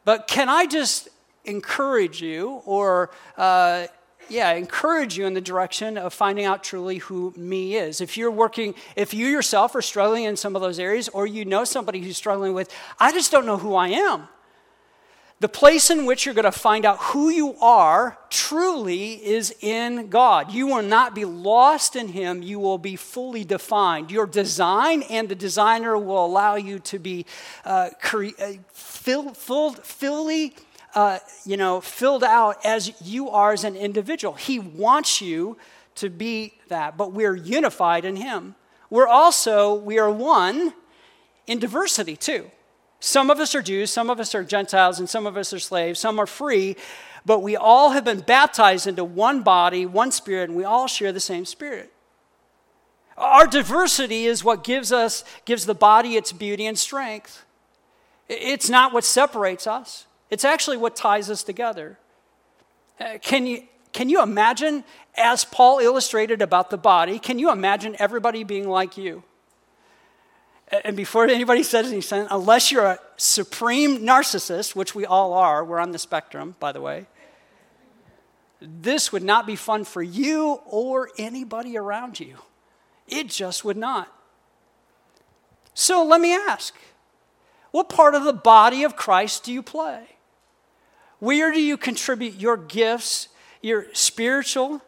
But 0.06 0.28
can 0.28 0.50
I 0.50 0.66
just 0.66 1.10
encourage 1.46 2.22
you 2.22 2.62
or 2.66 3.10
uh, 3.38 3.88
yeah, 4.30 4.52
encourage 4.52 5.18
you 5.18 5.26
in 5.26 5.34
the 5.34 5.42
direction 5.42 5.98
of 5.98 6.14
finding 6.14 6.46
out 6.46 6.64
truly 6.64 6.98
who 6.98 7.34
me 7.38 7.76
is. 7.76 8.02
If 8.02 8.18
you're 8.18 8.32
working, 8.32 8.76
if 8.96 9.14
you 9.14 9.28
yourself 9.28 9.74
are 9.76 9.82
struggling 9.82 10.26
in 10.26 10.36
some 10.36 10.56
of 10.56 10.62
those 10.62 10.80
areas, 10.80 11.08
or 11.10 11.26
you 11.26 11.46
know 11.46 11.64
somebody 11.64 12.02
who's 12.02 12.18
struggling 12.18 12.54
with, 12.54 12.74
I 13.00 13.12
just 13.12 13.32
don't 13.32 13.46
know 13.46 13.58
who 13.58 13.76
I 13.76 13.90
am. 13.90 14.28
The 15.40 15.50
place 15.50 15.92
in 15.92 16.06
which 16.06 16.26
you're 16.26 16.34
going 16.34 16.46
to 16.46 16.52
find 16.52 16.84
out 16.84 16.98
who 16.98 17.30
you 17.30 17.56
are 17.60 18.18
truly 18.32 19.24
is 19.24 19.54
in 19.62 20.08
God. 20.08 20.52
You 20.52 20.66
will 20.66 20.82
not 20.82 21.14
be 21.14 21.26
lost 21.26 21.96
in 21.96 22.08
Him, 22.08 22.42
you 22.42 22.60
will 22.60 22.80
be 22.80 22.96
fully 22.96 23.44
defined. 23.44 24.10
Your 24.10 24.26
design 24.26 25.04
and 25.04 25.30
the 25.30 25.36
designer 25.36 25.96
will 25.96 26.26
allow 26.26 26.56
you 26.56 26.80
to 26.80 26.98
be 26.98 27.28
uh, 27.66 27.92
cre- 28.02 28.30
uh, 28.40 28.54
fill, 28.74 29.34
fully 29.34 30.56
uh, 30.96 31.20
you 31.46 31.58
know, 31.58 31.82
filled 31.82 32.24
out 32.24 32.58
as 32.66 33.00
you 33.04 33.30
are 33.30 33.54
as 33.54 33.64
an 33.64 33.76
individual. 33.76 34.34
He 34.34 34.58
wants 34.58 35.22
you 35.22 35.56
to 35.96 36.10
be 36.10 36.54
that, 36.70 36.98
but 36.98 37.12
we're 37.12 37.36
unified 37.36 38.06
in 38.06 38.16
Him. 38.16 38.56
We're 38.90 39.08
also, 39.08 39.76
we 39.76 40.00
are 40.00 40.10
one 40.10 40.74
in 41.46 41.60
diversity 41.60 42.16
too. 42.16 42.50
Some 43.00 43.30
of 43.30 43.40
us 43.40 43.54
are 43.54 43.62
Jews, 43.62 43.92
some 43.92 44.10
of 44.10 44.20
us 44.20 44.34
are 44.34 44.44
Gentiles, 44.44 45.00
and 45.00 45.08
some 45.08 45.28
of 45.28 45.38
us 45.38 45.54
are 45.54 45.60
slaves, 45.60 46.00
some 46.00 46.20
are 46.20 46.26
free, 46.26 46.76
but 47.26 47.44
we 47.44 47.56
all 47.56 47.92
have 47.92 48.04
been 48.04 48.22
baptized 48.22 48.88
into 48.88 49.04
one 49.04 49.44
body, 49.44 49.86
one 49.86 50.12
spirit, 50.12 50.50
and 50.50 50.58
we 50.58 50.64
all 50.64 50.88
share 50.88 51.12
the 51.12 51.20
same 51.20 51.46
spirit. 51.46 51.92
Our 53.18 53.48
diversity 53.48 54.26
is 54.26 54.44
what 54.44 54.64
gives 54.64 54.92
us, 54.92 55.24
gives 55.46 55.66
the 55.66 55.76
body 55.76 56.16
its 56.16 56.32
beauty 56.32 56.66
and 56.66 56.78
strength. 56.78 57.46
It's 58.30 58.70
not 58.70 58.94
what 58.94 59.04
separates 59.04 59.68
us. 59.68 60.06
It's 60.30 60.46
actually 60.46 60.78
what 60.78 60.96
ties 60.96 61.30
us 61.30 61.44
together. 61.44 61.98
Uh, 63.00 63.18
can 63.22 63.46
you, 63.46 63.64
can 63.94 64.10
you 64.10 64.22
imagine, 64.22 64.84
as 65.16 65.46
Paul 65.46 65.80
illustrated 65.80 66.42
about 66.42 66.70
the 66.70 66.78
body, 66.78 67.20
can 67.20 67.40
you 67.40 67.52
imagine 67.52 67.96
everybody 68.00 68.44
being 68.44 68.68
like 68.68 68.98
you? 68.98 69.24
And 70.70 70.98
before 70.98 71.26
anybody 71.26 71.64
says 71.64 71.88
anything, 71.88 72.28
unless 72.30 72.72
you're 72.72 72.86
a 72.86 73.00
supreme 73.16 74.00
narcissist, 74.00 74.76
which 74.76 74.94
we 74.94 75.06
all 75.06 75.34
are, 75.34 75.64
we're 75.64 75.80
on 75.80 75.92
the 75.92 76.00
spectrum, 76.00 76.56
by 76.60 76.74
the 76.74 76.82
way, 76.82 77.08
this 78.60 79.12
would 79.12 79.24
not 79.24 79.48
be 79.48 79.56
fun 79.56 79.86
for 79.86 80.04
you 80.04 80.60
or 80.66 81.10
anybody 81.18 81.78
around 81.78 82.20
you. 82.20 82.38
It 83.08 83.30
just 83.30 83.64
would 83.64 83.78
not. 83.78 84.14
So 85.74 86.04
let 86.04 86.20
me 86.20 86.34
ask 86.34 86.74
what 87.72 87.88
part 87.88 88.16
of 88.16 88.24
the 88.24 88.34
body 88.34 88.84
of 88.84 88.96
Christ 88.96 89.44
do 89.44 89.54
you 89.54 89.62
play? 89.62 90.18
Where 91.20 91.52
do 91.52 91.62
you 91.62 91.78
contribute 91.78 92.36
your 92.36 92.58
gifts, 92.58 93.30
your 93.62 93.88
spiritual, 93.94 94.82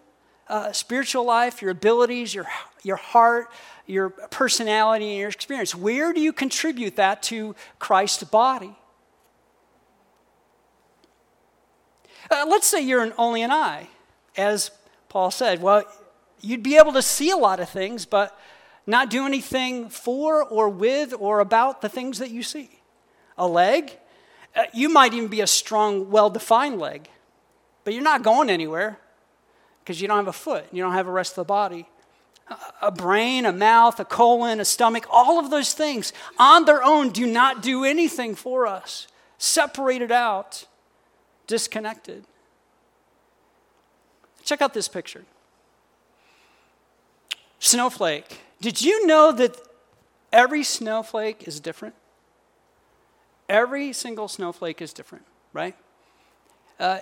uh, 0.48 0.72
spiritual 0.72 1.26
life, 1.26 1.62
your 1.62 1.72
abilities, 1.72 2.34
your, 2.34 2.48
your 2.84 2.96
heart, 2.98 3.50
your 3.86 4.10
personality, 4.10 5.10
and 5.10 5.20
your 5.20 5.30
experience? 5.30 5.76
Where 5.76 6.13
do 6.13 6.22
you 6.22 6.34
contribute 6.34 6.96
that 6.96 7.24
to 7.24 7.56
Christ's 7.80 8.24
body? 8.24 8.76
Uh, 12.32 12.46
let's 12.48 12.68
say 12.68 12.82
you're 12.82 13.04
an 13.04 13.13
only 13.18 13.42
an 13.42 13.52
eye, 13.52 13.88
as 14.38 14.72
Paul 15.08 15.32
said. 15.32 15.62
Well, 15.62 15.84
you'd 16.42 16.63
be 16.63 16.78
able 16.78 16.94
to 16.94 17.02
see 17.02 17.32
a 17.32 17.38
lot 17.38 17.60
of 17.60 17.70
things, 17.70 18.06
but 18.06 18.38
not 18.86 19.10
do 19.10 19.26
anything 19.26 19.89
for 19.89 20.44
or 20.44 20.70
with 20.70 21.13
or 21.18 21.39
about 21.39 21.82
the 21.82 21.89
things 21.89 22.20
that 22.20 22.32
you 22.32 22.44
see. 22.44 22.70
A 23.38 23.48
leg, 23.48 23.98
uh, 24.56 24.65
you 24.74 24.89
might 24.89 25.13
even 25.13 25.28
be 25.28 25.42
a 25.42 25.48
strong, 25.48 26.10
well 26.12 26.30
defined 26.30 26.80
leg, 26.80 27.10
but 27.84 27.94
you're 27.94 28.04
not 28.04 28.24
going 28.24 28.50
anywhere 28.50 29.00
because 29.80 30.02
you 30.02 30.08
don't 30.08 30.18
have 30.18 30.28
a 30.28 30.34
foot, 30.34 30.65
and 30.70 30.78
you 30.78 30.84
don't 30.84 30.94
have 30.94 31.08
the 31.08 31.12
rest 31.12 31.32
of 31.32 31.38
the 31.38 31.46
body. 31.46 31.88
A 32.81 32.91
brain, 32.91 33.45
a 33.45 33.51
mouth, 33.53 33.99
a 33.99 34.05
colon, 34.05 34.59
a 34.59 34.65
stomach, 34.65 35.05
all 35.09 35.39
of 35.39 35.49
those 35.49 35.73
things 35.73 36.13
on 36.38 36.65
their 36.65 36.83
own 36.83 37.09
do 37.09 37.27
not 37.27 37.62
do 37.62 37.83
anything 37.83 38.35
for 38.35 38.65
us. 38.65 39.07
Separated 39.38 40.12
out. 40.12 40.65
disconnected. 41.47 42.25
Check 44.43 44.62
out 44.62 44.73
this 44.73 44.88
picture. 44.88 45.25
Snowflake. 47.59 48.39
Did 48.62 48.81
you 48.81 49.05
know 49.07 49.31
that 49.31 49.57
every 50.31 50.63
snowflake 50.63 51.47
is 51.47 51.59
different? 51.59 51.95
Every 53.47 53.93
single 53.93 54.27
snowflake 54.27 54.81
is 54.81 54.93
different, 54.93 55.25
right? 55.53 55.75
Uh, 56.79 56.99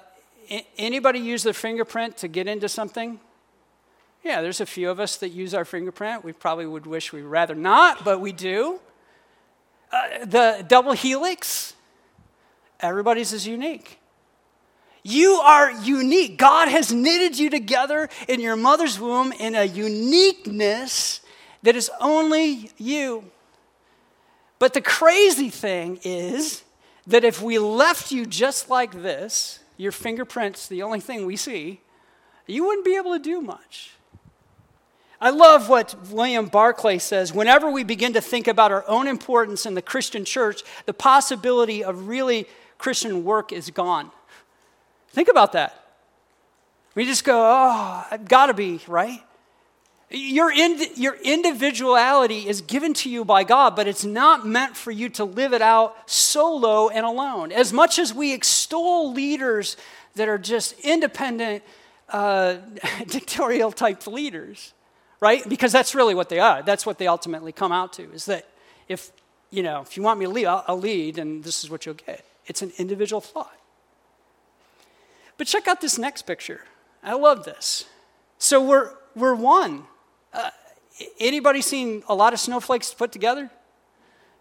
anybody 0.77 1.19
use 1.19 1.43
their 1.43 1.53
fingerprint 1.53 2.17
to 2.17 2.27
get 2.27 2.47
into 2.47 2.69
something? 2.69 3.19
Yeah, 4.27 4.41
there's 4.41 4.59
a 4.59 4.65
few 4.65 4.89
of 4.89 4.99
us 4.99 5.15
that 5.19 5.29
use 5.29 5.53
our 5.53 5.63
fingerprint. 5.63 6.21
We 6.21 6.33
probably 6.33 6.65
would 6.65 6.85
wish 6.85 7.13
we'd 7.13 7.21
rather 7.21 7.55
not, 7.55 8.03
but 8.03 8.19
we 8.19 8.33
do. 8.33 8.81
Uh, 9.89 10.25
the 10.25 10.65
double 10.67 10.91
helix, 10.91 11.75
everybody's 12.81 13.31
is 13.31 13.47
unique. 13.47 13.99
You 15.01 15.35
are 15.35 15.71
unique. 15.71 16.37
God 16.37 16.67
has 16.67 16.91
knitted 16.91 17.39
you 17.39 17.49
together 17.49 18.09
in 18.27 18.41
your 18.41 18.57
mother's 18.57 18.99
womb 18.99 19.31
in 19.31 19.55
a 19.55 19.63
uniqueness 19.63 21.21
that 21.63 21.77
is 21.77 21.89
only 22.01 22.71
you. 22.77 23.31
But 24.59 24.73
the 24.73 24.81
crazy 24.81 25.49
thing 25.49 26.01
is 26.03 26.63
that 27.07 27.23
if 27.23 27.41
we 27.41 27.59
left 27.59 28.11
you 28.11 28.25
just 28.25 28.69
like 28.69 28.91
this, 28.91 29.59
your 29.77 29.93
fingerprints, 29.93 30.67
the 30.67 30.83
only 30.83 30.99
thing 30.99 31.25
we 31.25 31.37
see, 31.37 31.79
you 32.45 32.65
wouldn't 32.65 32.83
be 32.83 32.97
able 32.97 33.13
to 33.13 33.19
do 33.19 33.39
much. 33.39 33.93
I 35.19 35.31
love 35.31 35.67
what 35.67 35.95
William 36.11 36.45
Barclay 36.45 36.99
says. 36.99 37.33
Whenever 37.33 37.69
we 37.71 37.83
begin 37.83 38.13
to 38.13 38.21
think 38.21 38.47
about 38.47 38.71
our 38.71 38.87
own 38.87 39.07
importance 39.07 39.65
in 39.65 39.73
the 39.73 39.81
Christian 39.81 40.25
church, 40.25 40.61
the 40.85 40.93
possibility 40.93 41.83
of 41.83 42.07
really 42.07 42.47
Christian 42.77 43.23
work 43.23 43.51
is 43.51 43.71
gone. 43.71 44.11
Think 45.09 45.27
about 45.27 45.53
that. 45.53 45.83
We 46.93 47.05
just 47.05 47.23
go, 47.23 47.39
oh, 47.39 48.05
I've 48.11 48.27
got 48.27 48.47
to 48.47 48.53
be, 48.53 48.79
right? 48.87 49.23
Your, 50.09 50.51
your 50.53 51.15
individuality 51.15 52.47
is 52.47 52.61
given 52.61 52.93
to 52.95 53.09
you 53.09 53.25
by 53.25 53.43
God, 53.43 53.75
but 53.75 53.87
it's 53.87 54.05
not 54.05 54.47
meant 54.47 54.77
for 54.77 54.91
you 54.91 55.09
to 55.09 55.25
live 55.25 55.53
it 55.53 55.61
out 55.61 56.09
solo 56.09 56.89
and 56.89 57.05
alone. 57.05 57.51
As 57.51 57.73
much 57.73 57.99
as 57.99 58.13
we 58.13 58.33
extol 58.33 59.11
leaders 59.11 59.75
that 60.15 60.29
are 60.29 60.37
just 60.37 60.79
independent, 60.79 61.63
uh, 62.09 62.57
dictatorial 63.07 63.71
type 63.71 64.07
leaders, 64.07 64.73
right? 65.19 65.47
Because 65.47 65.71
that's 65.71 65.95
really 65.95 66.15
what 66.15 66.29
they 66.29 66.39
are. 66.39 66.61
That's 66.61 66.85
what 66.85 66.97
they 66.97 67.07
ultimately 67.07 67.51
come 67.51 67.71
out 67.71 67.93
to, 67.93 68.11
is 68.13 68.25
that 68.25 68.45
if, 68.87 69.11
you 69.49 69.63
know, 69.63 69.81
if 69.81 69.97
you 69.97 70.03
want 70.03 70.19
me 70.19 70.25
to 70.25 70.31
lead, 70.31 70.45
I'll, 70.45 70.63
I'll 70.67 70.79
lead, 70.79 71.17
and 71.17 71.43
this 71.43 71.63
is 71.63 71.69
what 71.69 71.85
you'll 71.85 71.95
get. 71.95 72.25
It's 72.45 72.61
an 72.61 72.71
individual 72.77 73.21
thought. 73.21 73.57
But 75.37 75.47
check 75.47 75.67
out 75.67 75.81
this 75.81 75.97
next 75.97 76.23
picture. 76.23 76.61
I 77.03 77.13
love 77.13 77.45
this. 77.45 77.85
So 78.39 78.63
we're, 78.63 78.93
we're 79.15 79.35
one. 79.35 79.83
Uh, 80.33 80.49
anybody 81.19 81.61
seen 81.61 82.03
a 82.07 82.15
lot 82.15 82.33
of 82.33 82.39
snowflakes 82.39 82.93
put 82.93 83.11
together? 83.11 83.49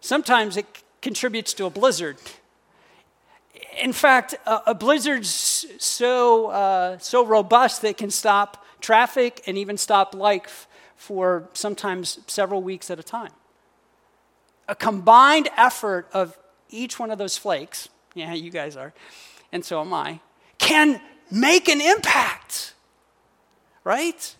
Sometimes 0.01 0.57
it 0.57 0.65
c- 0.75 0.83
contributes 1.01 1.53
to 1.55 1.65
a 1.65 1.69
blizzard. 1.69 2.17
In 3.81 3.93
fact, 3.93 4.35
a, 4.45 4.61
a 4.67 4.75
blizzard's 4.75 5.65
so, 5.79 6.47
uh, 6.47 6.97
so 6.97 7.25
robust 7.25 7.81
that 7.81 7.89
it 7.89 7.97
can 7.97 8.11
stop 8.11 8.65
traffic 8.81 9.41
and 9.47 9.57
even 9.57 9.77
stop 9.77 10.13
life 10.13 10.66
for 10.97 11.47
sometimes 11.53 12.19
several 12.27 12.61
weeks 12.61 12.91
at 12.91 12.99
a 12.99 13.03
time. 13.03 13.31
A 14.67 14.75
combined 14.75 15.47
effort 15.55 16.07
of 16.11 16.37
each 16.69 16.99
one 16.99 17.11
of 17.11 17.17
those 17.17 17.37
flakes, 17.37 17.87
yeah, 18.13 18.33
you 18.33 18.51
guys 18.51 18.75
are, 18.75 18.93
and 19.53 19.63
so 19.63 19.79
am 19.79 19.93
I, 19.93 20.19
can 20.57 20.99
make 21.31 21.69
an 21.69 21.79
impact, 21.79 22.73
right? 23.83 24.35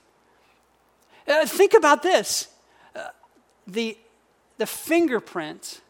Uh, 1.27 1.45
think 1.45 1.73
about 1.73 2.03
this 2.03 2.47
uh, 2.95 3.09
the, 3.65 3.97
the 4.57 4.65
fingerprint, 4.65 5.81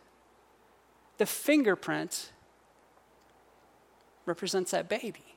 the 1.18 1.26
fingerprint 1.26 2.32
represents 4.26 4.72
that 4.72 4.90
baby, 4.90 5.36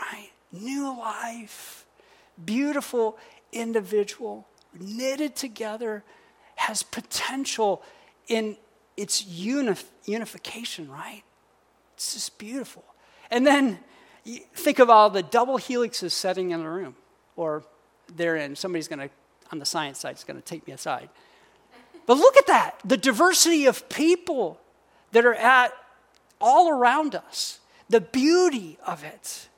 right? 0.00 0.30
New 0.52 0.96
life, 0.98 1.86
beautiful 2.44 3.18
individual, 3.52 4.46
knitted 4.78 5.36
together, 5.36 6.02
has 6.56 6.82
potential 6.82 7.82
in 8.28 8.56
its 8.96 9.22
unif- 9.22 9.84
unification, 10.04 10.90
right? 10.90 11.22
It's 11.94 12.14
just 12.14 12.38
beautiful. 12.38 12.84
And 13.30 13.46
then 13.46 13.78
think 14.54 14.78
of 14.78 14.90
all 14.90 15.10
the 15.10 15.22
double 15.22 15.58
helixes 15.58 16.12
setting 16.12 16.50
in 16.50 16.60
the 16.60 16.68
room, 16.68 16.96
or 17.36 17.64
they're 18.14 18.36
in. 18.36 18.56
Somebody's 18.56 18.88
going 18.88 19.08
to, 19.08 19.10
on 19.50 19.58
the 19.58 19.66
science 19.66 19.98
side, 19.98 20.16
is 20.16 20.24
going 20.24 20.36
to 20.36 20.44
take 20.44 20.66
me 20.66 20.72
aside. 20.72 21.08
But 22.06 22.16
look 22.16 22.36
at 22.36 22.46
that 22.48 22.80
the 22.84 22.96
diversity 22.96 23.66
of 23.66 23.88
people 23.88 24.60
that 25.12 25.24
are 25.24 25.34
at 25.34 25.72
all 26.40 26.68
around 26.68 27.14
us, 27.14 27.60
the 27.88 28.00
beauty 28.00 28.78
of 28.86 29.04
it. 29.04 29.48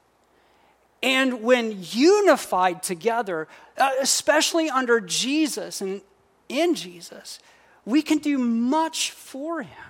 And 1.04 1.42
when 1.42 1.76
unified 1.90 2.82
together, 2.82 3.46
uh, 3.76 3.90
especially 4.00 4.70
under 4.70 5.00
Jesus 5.00 5.82
and 5.82 6.00
in 6.48 6.74
Jesus, 6.74 7.40
we 7.84 8.00
can 8.00 8.16
do 8.16 8.38
much 8.38 9.10
for 9.10 9.60
him. 9.60 9.84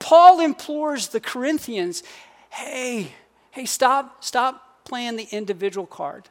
Paul 0.00 0.40
implores 0.40 1.08
the 1.08 1.20
Corinthians 1.20 2.02
hey, 2.50 3.12
hey, 3.52 3.64
stop, 3.64 4.24
stop 4.24 4.84
playing 4.84 5.14
the 5.14 5.28
individual 5.30 5.86
card. 5.86 6.28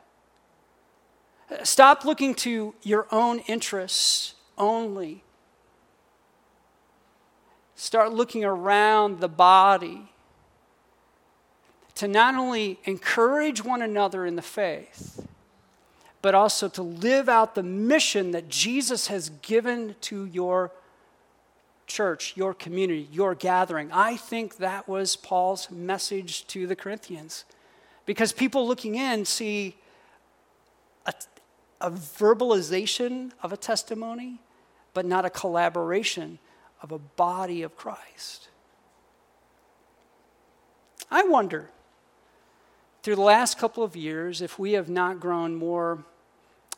Stop 1.64 2.04
looking 2.04 2.36
to 2.36 2.76
your 2.84 3.08
own 3.10 3.40
interests 3.48 4.34
only. 4.58 5.24
Start 7.76 8.12
looking 8.12 8.44
around 8.44 9.22
the 9.22 9.30
body 9.30 10.12
to 12.00 12.08
not 12.08 12.36
only 12.36 12.80
encourage 12.86 13.62
one 13.62 13.82
another 13.82 14.26
in 14.26 14.38
the 14.38 14.42
faith, 14.42 15.28
but 16.22 16.34
also 16.34 16.70
to 16.70 16.82
live 16.82 17.28
out 17.28 17.56
the 17.56 17.64
mission 17.64 18.32
that 18.32 18.48
Jesus 18.48 19.08
has 19.08 19.28
given 19.42 19.96
to 20.00 20.24
your 20.24 20.72
church, 21.88 22.38
your 22.38 22.54
community, 22.54 23.10
your 23.12 23.36
gathering. 23.36 23.92
I 23.92 24.16
think 24.16 24.58
that 24.60 24.88
was 24.88 25.18
Paul's 25.18 25.70
message 25.70 26.48
to 26.48 26.68
the 26.68 26.76
Corinthians. 26.76 27.44
Because 28.06 28.32
people 28.32 28.66
looking 28.66 28.96
in 28.96 29.26
see 29.26 29.76
a, 31.06 31.14
a 31.82 31.92
verbalization 31.92 33.32
of 33.44 33.52
a 33.52 33.58
testimony, 33.58 34.40
but 34.94 35.06
not 35.06 35.26
a 35.26 35.30
collaboration 35.30 36.40
of 36.82 36.94
a 36.94 36.98
body 36.98 37.62
of 37.62 37.76
Christ. 37.76 38.48
I 41.12 41.24
wonder, 41.24 41.72
through 43.02 43.16
the 43.16 43.22
last 43.22 43.58
couple 43.58 43.84
of 43.84 43.96
years, 43.96 44.42
if 44.42 44.60
we 44.60 44.74
have 44.74 44.90
not 44.90 45.20
grown 45.20 45.56
more 45.56 46.04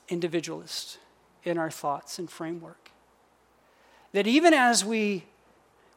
individualist 0.08 1.00
in 1.44 1.58
our 1.58 1.72
thoughts 1.72 2.20
and 2.20 2.30
framework. 2.30 2.92
That 4.12 4.28
even 4.28 4.54
as 4.54 4.86
we, 4.86 5.24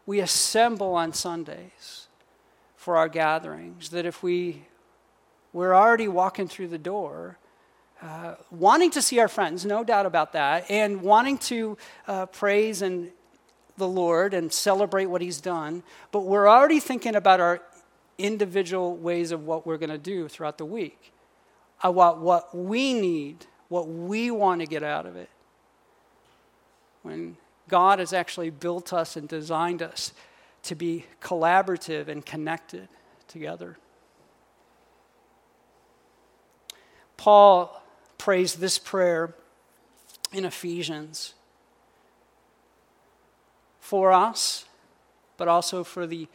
we 0.07 0.21
assemble 0.21 0.95
on 0.95 1.13
Sundays 1.13 2.07
for 2.77 2.97
our 2.97 3.09
gatherings, 3.09 3.91
that 3.91 4.07
if 4.07 4.23
we, 4.23 4.67
we're 5.53 5.75
already 5.75 6.09
walking 6.09 6.49
through 6.49 6.69
the 6.69 6.79
door, 6.79 7.39
uh, 8.01 8.35
wanting 8.51 8.91
to 8.93 9.03
see 9.03 9.19
our 9.19 9.29
friends, 9.29 9.65
no 9.65 9.83
doubt 9.83 10.07
about 10.07 10.33
that, 10.33 10.71
and 10.71 11.03
wanting 11.03 11.39
to 11.39 11.77
uh, 12.07 12.27
praise 12.27 12.83
and 12.83 13.11
the 13.77 13.89
Lord 13.89 14.35
and 14.35 14.53
celebrate 14.53 15.07
what 15.07 15.21
He's 15.21 15.41
done, 15.41 15.83
but 16.13 16.21
we're 16.21 16.49
already 16.49 16.81
thinking 16.81 17.17
about 17.17 17.41
our 17.41 17.61
individual 18.19 18.97
ways 18.97 19.33
of 19.33 19.45
what 19.45 19.67
we're 19.67 19.79
going 19.79 19.91
to 19.91 19.99
do 19.99 20.29
throughout 20.29 20.59
the 20.59 20.65
week, 20.65 21.13
about 21.83 22.21
what 22.21 22.55
we 22.57 22.95
need, 22.95 23.47
what 23.69 23.89
we 23.89 24.31
want 24.31 24.61
to 24.61 24.67
get 24.67 24.83
out 24.83 25.07
of 25.07 25.17
it. 25.17 25.31
When 27.03 27.37
God 27.69 27.99
has 27.99 28.13
actually 28.13 28.51
built 28.51 28.93
us 28.93 29.17
and 29.17 29.29
designed 29.29 29.83
us 29.83 30.13
to 30.63 30.75
be 30.75 31.07
collaborative 31.21 32.09
and 32.09 32.25
connected 32.25 32.89
together. 33.29 33.77
Paul 37.17 37.83
prays 38.19 38.55
this 38.55 38.79
prayer 38.79 39.35
in 40.33 40.45
Ephesians 40.45 41.35
for 43.81 44.13
us, 44.13 44.65
but 45.37 45.49
also 45.49 45.85
for 45.85 46.07
the 46.07 46.29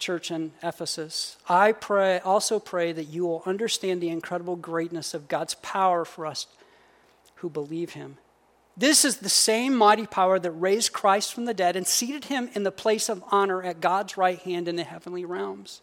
church 0.00 0.30
in 0.30 0.52
Ephesus. 0.62 1.36
I 1.48 1.72
pray 1.72 2.18
also 2.20 2.58
pray 2.58 2.92
that 2.92 3.04
you 3.04 3.24
will 3.26 3.42
understand 3.46 4.00
the 4.00 4.08
incredible 4.08 4.56
greatness 4.56 5.14
of 5.14 5.28
God's 5.28 5.54
power 5.56 6.04
for 6.04 6.26
us 6.26 6.46
who 7.36 7.48
believe 7.48 7.90
him. 7.90 8.16
This 8.76 9.04
is 9.04 9.18
the 9.18 9.28
same 9.28 9.76
mighty 9.76 10.06
power 10.06 10.38
that 10.38 10.50
raised 10.52 10.92
Christ 10.92 11.34
from 11.34 11.44
the 11.44 11.54
dead 11.54 11.76
and 11.76 11.86
seated 11.86 12.24
him 12.24 12.50
in 12.54 12.62
the 12.62 12.72
place 12.72 13.08
of 13.08 13.22
honor 13.30 13.62
at 13.62 13.80
God's 13.80 14.16
right 14.16 14.38
hand 14.38 14.68
in 14.68 14.76
the 14.76 14.84
heavenly 14.84 15.24
realms. 15.24 15.82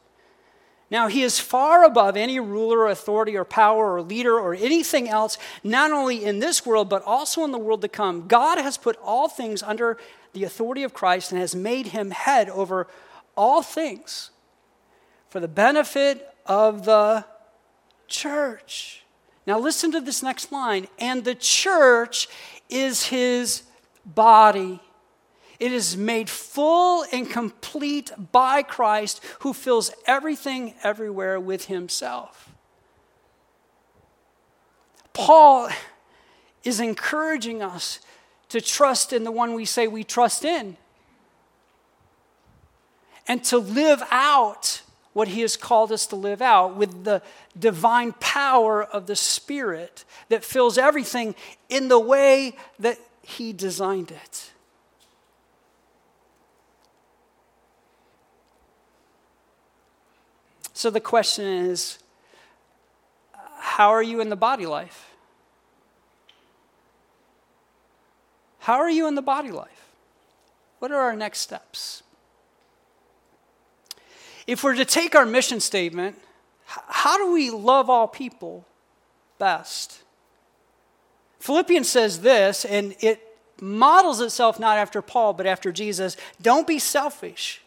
Now, 0.89 1.07
he 1.07 1.21
is 1.21 1.37
far 1.37 1.83
above 1.83 2.15
any 2.15 2.39
ruler, 2.39 2.79
or 2.79 2.87
authority, 2.87 3.35
or 3.35 3.43
power, 3.43 3.93
or 3.93 4.01
leader, 4.01 4.39
or 4.39 4.53
anything 4.53 5.09
else, 5.09 5.37
not 5.63 5.91
only 5.91 6.23
in 6.23 6.39
this 6.39 6.65
world, 6.65 6.87
but 6.87 7.03
also 7.03 7.43
in 7.43 7.51
the 7.51 7.57
world 7.57 7.81
to 7.81 7.89
come. 7.89 8.27
God 8.27 8.57
has 8.57 8.77
put 8.77 8.97
all 9.03 9.27
things 9.27 9.61
under 9.61 9.97
the 10.31 10.45
authority 10.45 10.83
of 10.83 10.93
Christ 10.93 11.31
and 11.31 11.41
has 11.41 11.53
made 11.53 11.87
him 11.87 12.11
head 12.11 12.49
over 12.49 12.87
all 13.37 13.61
things 13.61 14.31
for 15.29 15.39
the 15.39 15.47
benefit 15.47 16.27
of 16.45 16.83
the 16.85 17.23
church. 18.07 19.03
Now, 19.45 19.59
listen 19.59 19.91
to 19.93 20.01
this 20.01 20.23
next 20.23 20.51
line. 20.51 20.87
And 20.99 21.23
the 21.23 21.35
church 21.35 22.27
is 22.69 23.05
his 23.05 23.63
body. 24.05 24.81
It 25.59 25.71
is 25.71 25.95
made 25.95 26.29
full 26.29 27.05
and 27.13 27.29
complete 27.29 28.11
by 28.31 28.61
Christ 28.63 29.23
who 29.39 29.53
fills 29.53 29.91
everything 30.05 30.75
everywhere 30.83 31.39
with 31.39 31.65
himself. 31.65 32.49
Paul 35.13 35.69
is 36.63 36.79
encouraging 36.79 37.63
us 37.63 37.99
to 38.49 38.61
trust 38.61 39.13
in 39.13 39.23
the 39.23 39.31
one 39.31 39.53
we 39.53 39.65
say 39.65 39.87
we 39.87 40.03
trust 40.03 40.45
in 40.45 40.77
and 43.27 43.43
to 43.45 43.57
live 43.57 44.01
out 44.11 44.81
what 45.13 45.27
he 45.29 45.41
has 45.41 45.57
called 45.57 45.91
us 45.91 46.05
to 46.05 46.15
live 46.15 46.41
out 46.43 46.75
with 46.75 47.03
the 47.03 47.21
divine 47.57 48.13
power 48.19 48.83
of 48.83 49.07
the 49.07 49.15
Spirit 49.15 50.05
that 50.29 50.43
fills 50.43 50.77
everything 50.77 51.33
in 51.69 51.87
the 51.87 51.99
way 51.99 52.55
that 52.77 52.99
he 53.23 53.51
designed 53.51 54.11
it. 54.11 54.51
So 60.73 60.91
the 60.91 61.01
question 61.01 61.45
is 61.45 61.97
how 63.57 63.89
are 63.89 64.03
you 64.03 64.21
in 64.21 64.29
the 64.29 64.35
body 64.35 64.67
life? 64.67 65.15
How 68.59 68.75
are 68.75 68.89
you 68.89 69.07
in 69.07 69.15
the 69.15 69.21
body 69.23 69.49
life? 69.49 69.87
What 70.77 70.91
are 70.91 71.01
our 71.01 71.15
next 71.15 71.39
steps? 71.39 72.03
If 74.47 74.63
we're 74.63 74.75
to 74.75 74.85
take 74.85 75.15
our 75.15 75.25
mission 75.25 75.59
statement, 75.59 76.17
how 76.65 77.17
do 77.17 77.31
we 77.31 77.51
love 77.51 77.89
all 77.89 78.07
people 78.07 78.65
best? 79.37 80.01
Philippians 81.39 81.87
says 81.87 82.21
this, 82.21 82.65
and 82.65 82.95
it 82.99 83.21
models 83.61 84.21
itself 84.21 84.59
not 84.59 84.77
after 84.77 85.01
Paul, 85.01 85.33
but 85.33 85.45
after 85.45 85.71
Jesus. 85.71 86.17
Don't 86.41 86.65
be 86.65 86.79
selfish. 86.79 87.61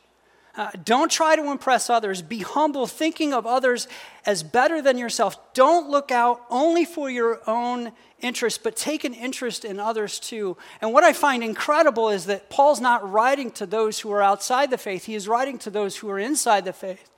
Uh, 0.57 0.71
don't 0.85 1.11
try 1.11 1.37
to 1.37 1.51
impress 1.51 1.89
others. 1.89 2.23
Be 2.23 2.41
humble, 2.41 2.87
thinking 2.87 3.33
of 3.33 3.47
others 3.47 3.87
as 4.27 4.43
better 4.43 4.83
than 4.83 4.99
yourself. 4.99 5.39
Don't 5.55 5.89
look 5.89 6.11
out 6.11 6.43
only 6.51 6.85
for 6.85 7.09
your 7.09 7.41
own 7.49 7.93
interest, 8.19 8.65
but 8.65 8.75
take 8.75 9.05
an 9.05 9.15
interest 9.15 9.65
in 9.65 9.79
others 9.79 10.19
too. 10.19 10.57
And 10.81 10.93
what 10.93 11.05
I 11.05 11.13
find 11.13 11.45
incredible 11.45 12.09
is 12.09 12.27
that 12.27 12.51
Paul's 12.51 12.81
not 12.81 13.09
writing 13.11 13.53
to 13.53 13.67
those 13.67 14.01
who 14.01 14.11
are 14.11 14.23
outside 14.23 14.71
the 14.71 14.79
faith, 14.79 15.05
he 15.05 15.15
is 15.15 15.29
writing 15.29 15.59
to 15.59 15.71
those 15.71 15.97
who 15.97 16.11
are 16.11 16.19
inside 16.19 16.65
the 16.65 16.73
faith. 16.73 17.09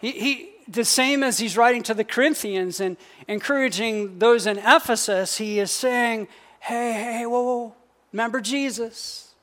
He, 0.00 0.10
he, 0.12 0.50
the 0.66 0.84
same 0.84 1.22
as 1.22 1.38
he's 1.38 1.56
writing 1.56 1.82
to 1.84 1.94
the 1.94 2.04
Corinthians 2.04 2.80
and 2.80 2.96
encouraging 3.28 4.18
those 4.18 4.46
in 4.46 4.58
Ephesus, 4.58 5.36
he 5.36 5.60
is 5.60 5.70
saying, 5.70 6.28
hey, 6.60 6.92
hey, 6.92 7.26
whoa, 7.26 7.42
whoa, 7.42 7.74
remember 8.10 8.40
Jesus 8.40 9.33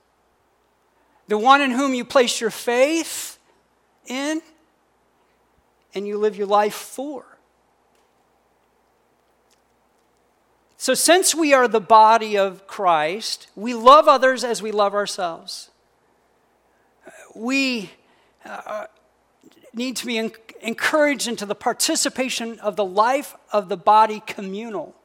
the 1.28 1.38
one 1.38 1.62
in 1.62 1.72
whom 1.72 1.94
you 1.94 2.04
place 2.04 2.42
your 2.42 2.50
faith 2.50 3.40
in 4.06 4.42
and 5.94 6.08
you 6.08 6.18
live 6.18 6.36
your 6.36 6.48
life 6.48 6.74
for. 6.74 7.26
So, 10.78 10.96
since 10.96 11.36
we 11.36 11.54
are 11.54 11.68
the 11.68 11.80
body 11.80 12.38
of 12.38 12.66
Christ, 12.66 13.48
we 13.56 13.76
love 13.76 14.08
others 14.08 14.44
as 14.44 14.64
we 14.64 14.72
love 14.72 14.96
ourselves. 14.96 15.70
We 17.36 17.92
uh, 18.44 18.88
need 19.74 19.96
to 19.98 20.06
be 20.08 20.18
en- 20.18 20.32
encouraged 20.60 21.28
into 21.28 21.46
the 21.46 21.54
participation 21.54 22.60
of 22.60 22.78
the 22.78 22.84
life 22.84 23.36
of 23.54 23.70
the 23.70 23.78
body 23.78 24.24
communal. 24.26 24.96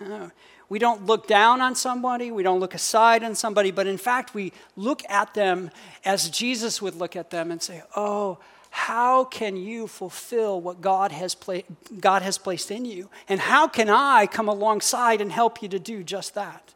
Uh, 0.00 0.28
we 0.68 0.78
don't 0.78 1.06
look 1.06 1.26
down 1.26 1.60
on 1.60 1.74
somebody, 1.74 2.30
we 2.30 2.42
don't 2.42 2.60
look 2.60 2.74
aside 2.74 3.24
on 3.24 3.34
somebody, 3.34 3.70
but 3.70 3.86
in 3.86 3.96
fact, 3.96 4.34
we 4.34 4.52
look 4.76 5.02
at 5.08 5.34
them 5.34 5.70
as 6.04 6.28
Jesus 6.28 6.82
would 6.82 6.94
look 6.94 7.16
at 7.16 7.30
them 7.30 7.50
and 7.50 7.62
say, 7.62 7.82
Oh, 7.96 8.38
how 8.70 9.24
can 9.24 9.56
you 9.56 9.86
fulfill 9.86 10.60
what 10.60 10.80
God 10.80 11.10
has, 11.10 11.34
pla- 11.34 11.62
God 12.00 12.22
has 12.22 12.36
placed 12.36 12.70
in 12.70 12.84
you? 12.84 13.08
And 13.28 13.40
how 13.40 13.66
can 13.66 13.88
I 13.88 14.26
come 14.26 14.46
alongside 14.46 15.20
and 15.20 15.32
help 15.32 15.62
you 15.62 15.68
to 15.70 15.78
do 15.78 16.02
just 16.02 16.34
that? 16.34 16.74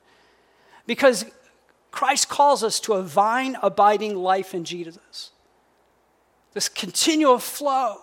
Because 0.86 1.26
Christ 1.90 2.30
calls 2.30 2.64
us 2.64 2.80
to 2.80 2.94
a 2.94 3.02
vine 3.02 3.56
abiding 3.62 4.16
life 4.16 4.54
in 4.54 4.64
Jesus. 4.64 5.30
This 6.54 6.68
continual 6.68 7.38
flow, 7.38 7.98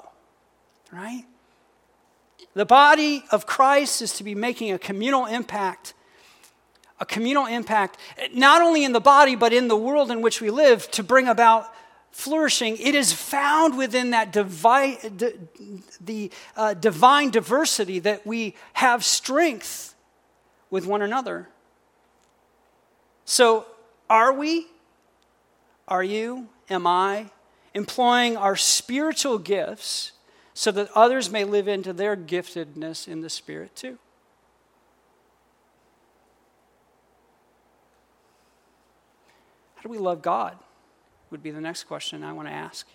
right? 0.91 1.25
The 2.59 2.65
body 2.65 3.23
of 3.31 3.45
Christ 3.45 4.01
is 4.01 4.11
to 4.15 4.23
be 4.25 4.35
making 4.35 4.73
a 4.73 4.77
communal 4.77 5.25
impact, 5.27 5.93
a 6.99 7.05
communal 7.05 7.45
impact, 7.45 7.97
not 8.33 8.61
only 8.61 8.83
in 8.83 8.91
the 8.91 8.99
body, 8.99 9.37
but 9.37 9.53
in 9.53 9.69
the 9.69 9.77
world 9.77 10.11
in 10.11 10.21
which 10.21 10.41
we 10.41 10.49
live 10.49 10.91
to 10.91 11.01
bring 11.01 11.29
about 11.29 11.73
flourishing. 12.11 12.75
It 12.75 12.95
is 12.95 13.13
found 13.13 13.77
within 13.77 14.09
that 14.09 14.33
divine, 14.33 14.97
the 16.01 16.31
uh, 16.57 16.73
divine 16.73 17.29
diversity 17.29 17.99
that 17.99 18.27
we 18.27 18.55
have 18.73 19.05
strength 19.05 19.95
with 20.69 20.85
one 20.85 21.01
another. 21.01 21.47
So, 23.23 23.67
are 24.09 24.33
we, 24.33 24.67
are 25.87 26.03
you, 26.03 26.49
am 26.69 26.85
I, 26.85 27.31
employing 27.73 28.35
our 28.35 28.57
spiritual 28.57 29.37
gifts? 29.37 30.11
So 30.59 30.73
that 30.73 30.89
others 30.93 31.31
may 31.31 31.45
live 31.45 31.69
into 31.69 31.93
their 31.93 32.17
giftedness 32.17 33.07
in 33.07 33.21
the 33.21 33.29
Spirit 33.29 33.73
too. 33.77 33.97
How 39.75 39.83
do 39.83 39.87
we 39.87 39.97
love 39.97 40.21
God? 40.21 40.57
Would 41.31 41.41
be 41.41 41.51
the 41.51 41.61
next 41.61 41.85
question 41.85 42.25
I 42.25 42.33
want 42.33 42.49
to 42.49 42.53
ask. 42.53 42.85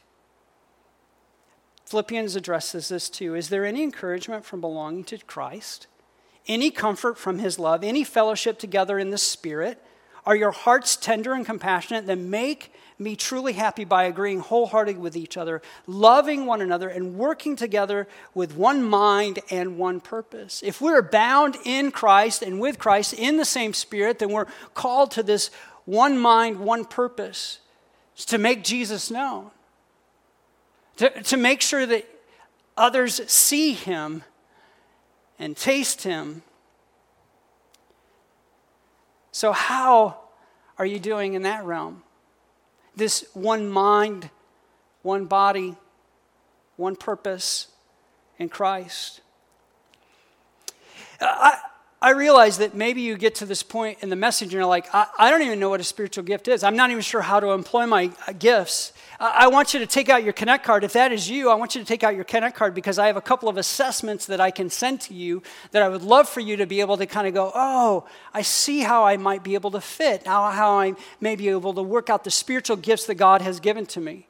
Philippians 1.87 2.37
addresses 2.37 2.91
this 2.91 3.09
too. 3.09 3.35
Is 3.35 3.49
there 3.49 3.65
any 3.65 3.83
encouragement 3.83 4.45
from 4.45 4.61
belonging 4.61 5.05
to 5.05 5.17
Christ? 5.17 5.87
Any 6.47 6.71
comfort 6.71 7.17
from 7.17 7.39
his 7.39 7.59
love? 7.59 7.83
Any 7.83 8.05
fellowship 8.05 8.59
together 8.59 8.99
in 8.99 9.09
the 9.09 9.17
Spirit? 9.17 9.83
Are 10.27 10.37
your 10.37 10.51
hearts 10.51 10.97
tender 10.97 11.33
and 11.33 11.47
compassionate? 11.47 12.05
Then 12.05 12.29
make 12.29 12.75
me 12.99 13.17
truly 13.17 13.55
happy 13.55 13.85
by 13.85 14.05
agreeing 14.05 14.41
wholeheartedly 14.41 15.01
with 15.01 15.17
each 15.17 15.37
other, 15.37 15.61
loving 15.87 16.47
one 16.47 16.61
another, 16.61 16.89
and 16.89 17.17
working 17.17 17.57
together 17.57 18.07
with 18.35 18.57
one 18.57 18.83
mind 18.83 19.41
and 19.51 19.77
one 19.79 20.01
purpose. 20.01 20.63
If 20.65 20.81
we're 20.81 21.03
bound 21.03 21.57
in 21.65 21.91
Christ 21.91 22.43
and 22.43 22.61
with 22.61 22.79
Christ 22.79 23.13
in 23.15 23.37
the 23.37 23.45
same 23.45 23.75
spirit, 23.75 24.19
then 24.19 24.31
we're 24.31 24.47
called 24.75 25.11
to 25.13 25.23
this 25.23 25.51
one 25.85 26.19
mind, 26.19 26.61
one 26.61 26.85
purpose 26.85 27.59
to 28.17 28.39
make 28.39 28.63
Jesus 28.63 29.11
known, 29.11 29.51
to, 30.97 31.11
to 31.23 31.37
make 31.37 31.61
sure 31.61 31.85
that 31.85 32.09
others 32.77 33.21
see 33.31 33.73
him 33.73 34.23
and 35.39 35.57
taste 35.57 36.03
him. 36.03 36.43
So, 39.33 39.51
how 39.51 40.21
are 40.79 40.87
you 40.87 41.01
doing 41.01 41.35
in 41.35 41.43
that 41.43 41.65
realm? 41.65 42.05
This 42.97 43.25
one 43.35 43.69
mind, 43.69 44.31
one 45.03 45.27
body, 45.27 45.77
one 46.77 46.97
purpose 46.97 47.69
in 48.39 48.49
Christ. 48.49 49.21
I, 51.21 51.59
I 52.05 52.11
realize 52.11 52.59
that 52.59 52.75
maybe 52.75 53.01
you 53.01 53.17
get 53.17 53.37
to 53.37 53.47
this 53.47 53.63
point 53.63 54.03
in 54.03 54.11
the 54.11 54.17
message 54.17 54.49
and 54.49 54.53
you're 54.53 54.67
like, 54.67 54.95
I, 54.95 55.07
I 55.19 55.31
don't 55.31 55.41
even 55.41 55.59
know 55.59 55.71
what 55.71 55.81
a 55.81 55.85
spiritual 55.85 56.23
gift 56.23 56.49
is. 56.49 56.63
I'm 56.63 56.77
not 56.77 56.91
even 56.91 57.01
sure 57.01 57.23
how 57.23 57.41
to 57.41 57.53
employ 57.53 57.87
my 57.87 58.11
uh, 58.29 58.33
gifts. 58.33 58.93
I 59.19 59.47
want 59.47 59.73
you 59.73 59.81
to 59.81 59.87
take 59.87 60.11
out 60.11 60.23
your 60.23 60.35
Connect 60.35 60.65
card. 60.65 60.85
If 60.85 60.93
that 60.93 61.13
is 61.13 61.31
you, 61.31 61.49
I 61.49 61.55
want 61.55 61.75
you 61.75 61.81
to 61.81 61.87
take 61.87 62.05
out 62.05 62.15
your 62.15 62.25
Connect 62.25 62.55
card 62.55 62.75
because 62.75 62.99
I 62.99 63.07
have 63.07 63.17
a 63.17 63.23
couple 63.23 63.49
of 63.49 63.57
assessments 63.57 64.27
that 64.27 64.39
I 64.39 64.51
can 64.51 64.69
send 64.69 65.01
to 65.03 65.15
you 65.15 65.43
that 65.71 65.81
I 65.81 65.89
would 65.89 66.03
love 66.03 66.29
for 66.29 66.41
you 66.41 66.59
to 66.59 66.67
be 66.67 66.83
able 66.83 66.99
to 66.99 67.07
kind 67.07 67.27
of 67.27 67.33
go, 67.33 67.51
oh, 67.55 68.07
I 68.35 68.43
see 68.43 68.81
how 68.81 69.05
I 69.05 69.17
might 69.17 69.43
be 69.43 69.55
able 69.55 69.71
to 69.71 69.81
fit, 69.81 70.27
how, 70.27 70.51
how 70.51 70.73
I 70.79 70.97
may 71.23 71.37
be 71.37 71.49
able 71.49 71.73
to 71.73 71.83
work 71.83 72.11
out 72.11 72.23
the 72.23 72.31
spiritual 72.31 72.77
gifts 72.77 73.07
that 73.07 73.15
God 73.15 73.41
has 73.41 73.61
given 73.61 73.87
to 73.87 74.01
me. 74.01 74.29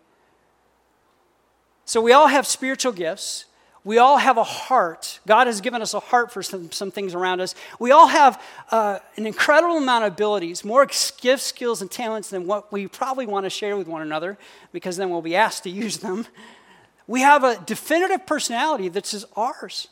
So 1.86 2.00
we 2.00 2.12
all 2.12 2.28
have 2.28 2.46
spiritual 2.46 2.92
gifts. 2.92 3.46
We 3.84 3.98
all 3.98 4.16
have 4.16 4.38
a 4.38 4.44
heart. 4.44 5.20
God 5.26 5.46
has 5.46 5.60
given 5.60 5.82
us 5.82 5.92
a 5.92 6.00
heart 6.00 6.32
for 6.32 6.42
some, 6.42 6.72
some 6.72 6.90
things 6.90 7.14
around 7.14 7.40
us. 7.40 7.54
We 7.78 7.90
all 7.90 8.06
have 8.06 8.42
uh, 8.70 9.00
an 9.18 9.26
incredible 9.26 9.76
amount 9.76 10.04
of 10.04 10.14
abilities, 10.14 10.64
more 10.64 10.86
gifts, 10.86 11.42
skills, 11.42 11.82
and 11.82 11.90
talents 11.90 12.30
than 12.30 12.46
what 12.46 12.72
we 12.72 12.88
probably 12.88 13.26
want 13.26 13.44
to 13.44 13.50
share 13.50 13.76
with 13.76 13.86
one 13.86 14.00
another, 14.00 14.38
because 14.72 14.96
then 14.96 15.10
we'll 15.10 15.20
be 15.20 15.36
asked 15.36 15.64
to 15.64 15.70
use 15.70 15.98
them. 15.98 16.26
We 17.06 17.20
have 17.20 17.44
a 17.44 17.62
definitive 17.66 18.26
personality 18.26 18.88
that's 18.88 19.10
just 19.10 19.26
ours, 19.36 19.88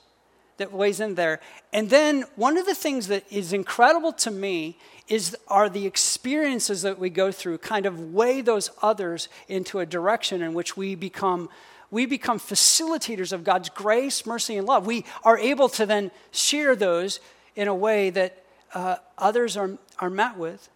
that 0.57 0.73
weighs 0.73 0.99
in 0.99 1.15
there. 1.15 1.41
And 1.75 1.91
then 1.91 2.25
one 2.37 2.57
of 2.57 2.65
the 2.65 2.75
things 2.75 3.09
that 3.09 3.31
is 3.31 3.53
incredible 3.53 4.15
to 4.15 4.31
me 4.31 4.79
is 5.07 5.37
are 5.49 5.69
the 5.69 5.85
experiences 5.85 6.81
that 6.81 6.99
we 6.99 7.11
go 7.11 7.31
through 7.31 7.59
kind 7.59 7.85
of 7.85 8.15
weigh 8.15 8.41
those 8.41 8.71
others 8.81 9.29
into 9.49 9.81
a 9.81 9.85
direction 9.85 10.41
in 10.41 10.55
which 10.55 10.77
we 10.77 10.95
become 10.95 11.51
we 11.93 12.07
become 12.07 12.41
facilitators 12.41 13.33
of 13.33 13.45
God's 13.45 13.69
grace, 13.69 14.25
mercy, 14.27 14.57
and 14.57 14.67
love. 14.67 14.87
We 14.87 15.05
are 15.23 15.39
able 15.39 15.69
to 15.69 15.87
then 15.87 16.11
share 16.33 16.75
those 16.75 17.21
in 17.55 17.69
a 17.69 17.75
way 17.75 18.09
that 18.11 18.43
uh, 18.75 18.97
others 19.19 19.59
are, 19.59 19.79
are 19.99 20.09
met 20.09 20.39
with. 20.39 20.71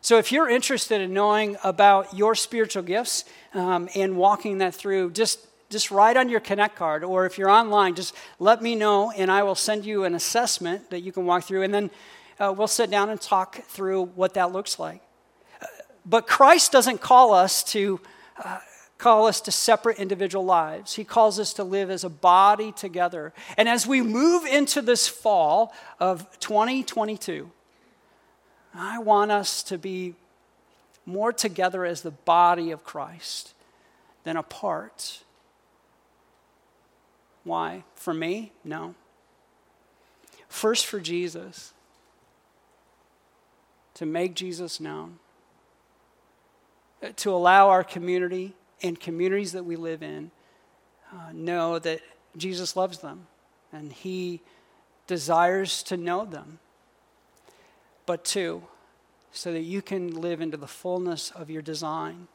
So, 0.00 0.16
if 0.16 0.32
you're 0.32 0.48
interested 0.48 1.02
in 1.02 1.12
knowing 1.12 1.58
about 1.62 2.16
your 2.16 2.34
spiritual 2.34 2.82
gifts 2.82 3.26
um, 3.52 3.90
and 3.94 4.16
walking 4.16 4.58
that 4.58 4.74
through, 4.74 5.12
just 5.12 5.46
just 5.68 5.90
write 5.90 6.16
on 6.16 6.28
your 6.30 6.40
Connect 6.40 6.74
card, 6.74 7.04
or 7.04 7.26
if 7.26 7.38
you're 7.38 7.50
online, 7.50 7.94
just 7.94 8.14
let 8.40 8.60
me 8.60 8.74
know, 8.74 9.12
and 9.12 9.30
I 9.30 9.44
will 9.44 9.54
send 9.54 9.84
you 9.84 10.04
an 10.04 10.14
assessment 10.14 10.90
that 10.90 11.00
you 11.00 11.12
can 11.12 11.26
walk 11.26 11.44
through, 11.44 11.62
and 11.62 11.72
then 11.72 11.90
uh, 12.40 12.52
we'll 12.56 12.66
sit 12.66 12.90
down 12.90 13.10
and 13.10 13.20
talk 13.20 13.62
through 13.66 14.06
what 14.16 14.34
that 14.34 14.52
looks 14.52 14.78
like. 14.78 15.02
Uh, 15.60 15.66
but 16.06 16.26
Christ 16.26 16.72
doesn't 16.72 17.02
call 17.02 17.34
us 17.34 17.62
to 17.64 18.00
uh, 18.42 18.58
call 19.00 19.26
us 19.26 19.40
to 19.40 19.50
separate 19.50 19.98
individual 19.98 20.44
lives. 20.44 20.94
He 20.94 21.04
calls 21.04 21.40
us 21.40 21.54
to 21.54 21.64
live 21.64 21.90
as 21.90 22.04
a 22.04 22.10
body 22.10 22.70
together. 22.70 23.32
And 23.56 23.68
as 23.68 23.86
we 23.86 24.02
move 24.02 24.44
into 24.44 24.82
this 24.82 25.08
fall 25.08 25.72
of 25.98 26.28
2022, 26.38 27.50
I 28.74 28.98
want 28.98 29.32
us 29.32 29.62
to 29.64 29.78
be 29.78 30.14
more 31.06 31.32
together 31.32 31.84
as 31.84 32.02
the 32.02 32.10
body 32.10 32.70
of 32.70 32.84
Christ 32.84 33.54
than 34.24 34.36
apart. 34.36 35.22
Why? 37.42 37.84
For 37.94 38.12
me? 38.12 38.52
No. 38.62 38.94
First, 40.48 40.84
for 40.84 41.00
Jesus, 41.00 41.72
to 43.94 44.04
make 44.04 44.34
Jesus 44.34 44.78
known, 44.78 45.18
to 47.16 47.32
allow 47.32 47.70
our 47.70 47.82
community 47.82 48.54
and 48.82 48.98
communities 48.98 49.52
that 49.52 49.64
we 49.64 49.76
live 49.76 50.02
in 50.02 50.30
uh, 51.12 51.32
know 51.32 51.78
that 51.78 52.00
Jesus 52.36 52.76
loves 52.76 52.98
them 52.98 53.26
and 53.72 53.92
he 53.92 54.40
desires 55.06 55.82
to 55.84 55.96
know 55.96 56.24
them. 56.24 56.58
But 58.06 58.24
two, 58.24 58.62
so 59.32 59.52
that 59.52 59.60
you 59.60 59.82
can 59.82 60.20
live 60.20 60.40
into 60.40 60.56
the 60.56 60.66
fullness 60.66 61.30
of 61.30 61.50
your 61.50 61.62
design, 61.62 62.28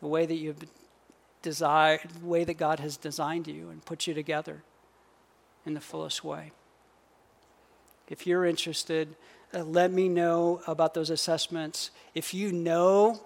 the 0.00 0.06
way 0.06 0.26
that 0.26 0.34
you've 0.34 0.64
desired, 1.42 2.00
the 2.20 2.26
way 2.26 2.44
that 2.44 2.54
God 2.54 2.80
has 2.80 2.96
designed 2.96 3.46
you 3.46 3.70
and 3.70 3.84
put 3.84 4.06
you 4.06 4.14
together 4.14 4.62
in 5.64 5.74
the 5.74 5.80
fullest 5.80 6.24
way. 6.24 6.52
If 8.08 8.26
you're 8.26 8.44
interested, 8.44 9.14
uh, 9.54 9.62
let 9.64 9.92
me 9.92 10.08
know 10.08 10.62
about 10.66 10.94
those 10.94 11.10
assessments. 11.10 11.90
If 12.14 12.34
you 12.34 12.52
know 12.52 13.20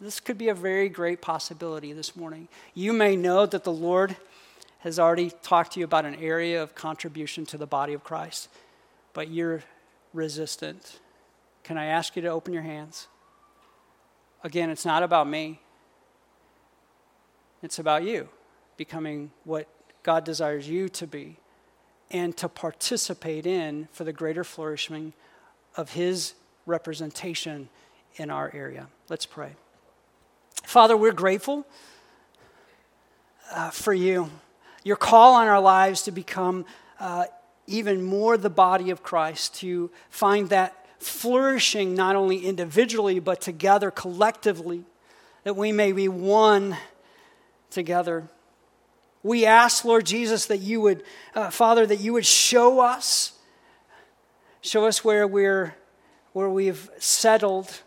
this 0.00 0.20
could 0.20 0.38
be 0.38 0.48
a 0.48 0.54
very 0.54 0.88
great 0.88 1.20
possibility 1.20 1.92
this 1.92 2.16
morning. 2.16 2.48
You 2.74 2.92
may 2.92 3.16
know 3.16 3.46
that 3.46 3.64
the 3.64 3.72
Lord 3.72 4.16
has 4.80 4.98
already 4.98 5.30
talked 5.42 5.72
to 5.72 5.80
you 5.80 5.84
about 5.84 6.04
an 6.04 6.16
area 6.16 6.62
of 6.62 6.74
contribution 6.74 7.46
to 7.46 7.56
the 7.56 7.66
body 7.66 7.94
of 7.94 8.04
Christ, 8.04 8.48
but 9.12 9.30
you're 9.30 9.62
resistant. 10.12 11.00
Can 11.62 11.78
I 11.78 11.86
ask 11.86 12.16
you 12.16 12.22
to 12.22 12.28
open 12.28 12.52
your 12.52 12.62
hands? 12.62 13.08
Again, 14.42 14.68
it's 14.68 14.84
not 14.84 15.02
about 15.02 15.26
me, 15.26 15.60
it's 17.62 17.78
about 17.78 18.02
you 18.02 18.28
becoming 18.76 19.30
what 19.44 19.66
God 20.02 20.24
desires 20.24 20.68
you 20.68 20.88
to 20.90 21.06
be 21.06 21.38
and 22.10 22.36
to 22.36 22.48
participate 22.48 23.46
in 23.46 23.88
for 23.90 24.04
the 24.04 24.12
greater 24.12 24.44
flourishing 24.44 25.14
of 25.76 25.92
His 25.92 26.34
representation 26.66 27.70
in 28.16 28.30
our 28.30 28.50
area. 28.54 28.88
Let's 29.08 29.24
pray. 29.24 29.52
Father, 30.64 30.96
we're 30.96 31.12
grateful 31.12 31.66
uh, 33.52 33.70
for 33.70 33.92
you, 33.92 34.30
your 34.82 34.96
call 34.96 35.34
on 35.34 35.46
our 35.46 35.60
lives 35.60 36.02
to 36.02 36.10
become 36.10 36.64
uh, 36.98 37.26
even 37.66 38.02
more 38.02 38.36
the 38.36 38.50
body 38.50 38.90
of 38.90 39.02
Christ, 39.02 39.54
to 39.56 39.90
find 40.08 40.48
that 40.48 40.86
flourishing 40.98 41.94
not 41.94 42.16
only 42.16 42.46
individually, 42.46 43.20
but 43.20 43.40
together 43.40 43.90
collectively, 43.90 44.84
that 45.44 45.54
we 45.54 45.70
may 45.70 45.92
be 45.92 46.08
one 46.08 46.76
together. 47.70 48.28
We 49.22 49.44
ask, 49.44 49.84
Lord 49.84 50.06
Jesus, 50.06 50.46
that 50.46 50.58
you 50.58 50.80
would, 50.80 51.02
uh, 51.34 51.50
Father, 51.50 51.86
that 51.86 52.00
you 52.00 52.14
would 52.14 52.26
show 52.26 52.80
us, 52.80 53.32
show 54.62 54.86
us 54.86 55.04
where 55.04 55.26
we're, 55.26 55.76
where 56.32 56.48
we've 56.48 56.90
settled 56.98 57.82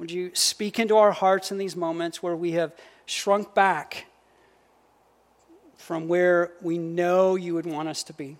would 0.00 0.10
you 0.10 0.30
speak 0.32 0.78
into 0.78 0.96
our 0.96 1.12
hearts 1.12 1.52
in 1.52 1.58
these 1.58 1.76
moments 1.76 2.22
where 2.22 2.34
we 2.34 2.52
have 2.52 2.72
shrunk 3.04 3.54
back 3.54 4.06
from 5.76 6.08
where 6.08 6.52
we 6.62 6.78
know 6.78 7.36
you 7.36 7.52
would 7.52 7.66
want 7.66 7.86
us 7.86 8.02
to 8.04 8.14
be? 8.14 8.38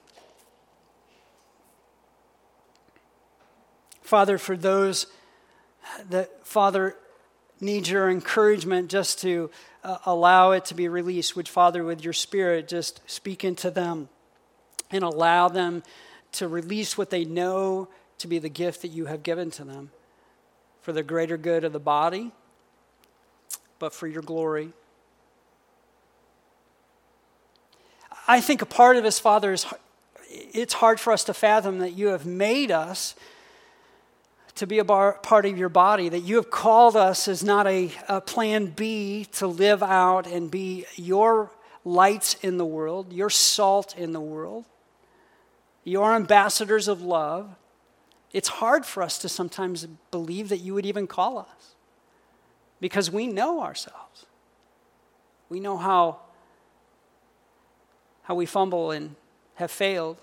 Father, 4.00 4.38
for 4.38 4.56
those 4.56 5.06
that, 6.08 6.46
Father, 6.46 6.96
need 7.60 7.86
your 7.86 8.08
encouragement 8.08 8.88
just 8.88 9.20
to 9.20 9.50
uh, 9.84 9.98
allow 10.06 10.52
it 10.52 10.64
to 10.64 10.74
be 10.74 10.88
released, 10.88 11.36
would, 11.36 11.46
Father, 11.46 11.84
with 11.84 12.02
your 12.02 12.14
Spirit, 12.14 12.68
just 12.68 13.02
speak 13.04 13.44
into 13.44 13.70
them 13.70 14.08
and 14.90 15.04
allow 15.04 15.46
them 15.48 15.82
to 16.32 16.48
release 16.48 16.96
what 16.96 17.10
they 17.10 17.26
know 17.26 17.86
to 18.16 18.26
be 18.26 18.38
the 18.38 18.48
gift 18.48 18.80
that 18.80 18.88
you 18.88 19.04
have 19.04 19.22
given 19.22 19.50
to 19.50 19.62
them 19.62 19.90
for 20.80 20.92
the 20.92 21.02
greater 21.02 21.36
good 21.36 21.64
of 21.64 21.72
the 21.72 21.80
body, 21.80 22.32
but 23.78 23.92
for 23.92 24.06
your 24.06 24.22
glory. 24.22 24.72
I 28.26 28.40
think 28.40 28.62
a 28.62 28.66
part 28.66 28.96
of 28.96 29.02
this, 29.02 29.18
Father, 29.18 29.52
is 29.52 29.66
it's 30.30 30.74
hard 30.74 31.00
for 31.00 31.12
us 31.12 31.24
to 31.24 31.34
fathom 31.34 31.78
that 31.78 31.92
you 31.92 32.08
have 32.08 32.24
made 32.24 32.70
us 32.70 33.14
to 34.54 34.66
be 34.66 34.78
a 34.78 34.84
bar, 34.84 35.14
part 35.22 35.46
of 35.46 35.56
your 35.56 35.68
body, 35.68 36.08
that 36.08 36.20
you 36.20 36.36
have 36.36 36.50
called 36.50 36.96
us 36.96 37.26
as 37.28 37.42
not 37.42 37.66
a, 37.66 37.90
a 38.08 38.20
plan 38.20 38.66
B 38.66 39.26
to 39.32 39.46
live 39.46 39.82
out 39.82 40.26
and 40.26 40.50
be 40.50 40.86
your 40.96 41.50
lights 41.84 42.34
in 42.42 42.58
the 42.58 42.64
world, 42.64 43.12
your 43.12 43.30
salt 43.30 43.96
in 43.96 44.12
the 44.12 44.20
world, 44.20 44.64
your 45.82 46.14
ambassadors 46.14 46.88
of 46.88 47.00
love 47.02 47.56
it's 48.32 48.48
hard 48.48 48.86
for 48.86 49.02
us 49.02 49.18
to 49.18 49.28
sometimes 49.28 49.86
believe 50.10 50.48
that 50.50 50.58
you 50.58 50.74
would 50.74 50.86
even 50.86 51.06
call 51.06 51.38
us 51.38 51.74
because 52.80 53.10
we 53.10 53.26
know 53.26 53.60
ourselves. 53.60 54.26
We 55.48 55.58
know 55.58 55.76
how, 55.76 56.20
how 58.22 58.36
we 58.36 58.46
fumble 58.46 58.92
and 58.92 59.16
have 59.54 59.70
failed. 59.70 60.18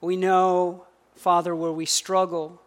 We 0.00 0.16
know, 0.16 0.84
Father, 1.14 1.56
where 1.56 1.72
we 1.72 1.86
struggle 1.86 2.60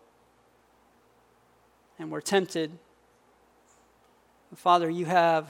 and 1.99 2.09
we're 2.09 2.21
tempted. 2.21 2.71
Father, 4.55 4.89
you 4.89 5.05
have 5.05 5.47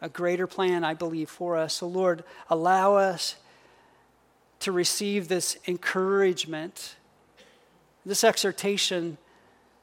a 0.00 0.08
greater 0.08 0.46
plan, 0.46 0.84
I 0.84 0.94
believe, 0.94 1.28
for 1.28 1.56
us. 1.56 1.74
So, 1.74 1.88
Lord, 1.88 2.22
allow 2.48 2.94
us 2.94 3.34
to 4.60 4.70
receive 4.70 5.26
this 5.26 5.56
encouragement 5.66 6.94
this 8.08 8.24
exhortation 8.24 9.18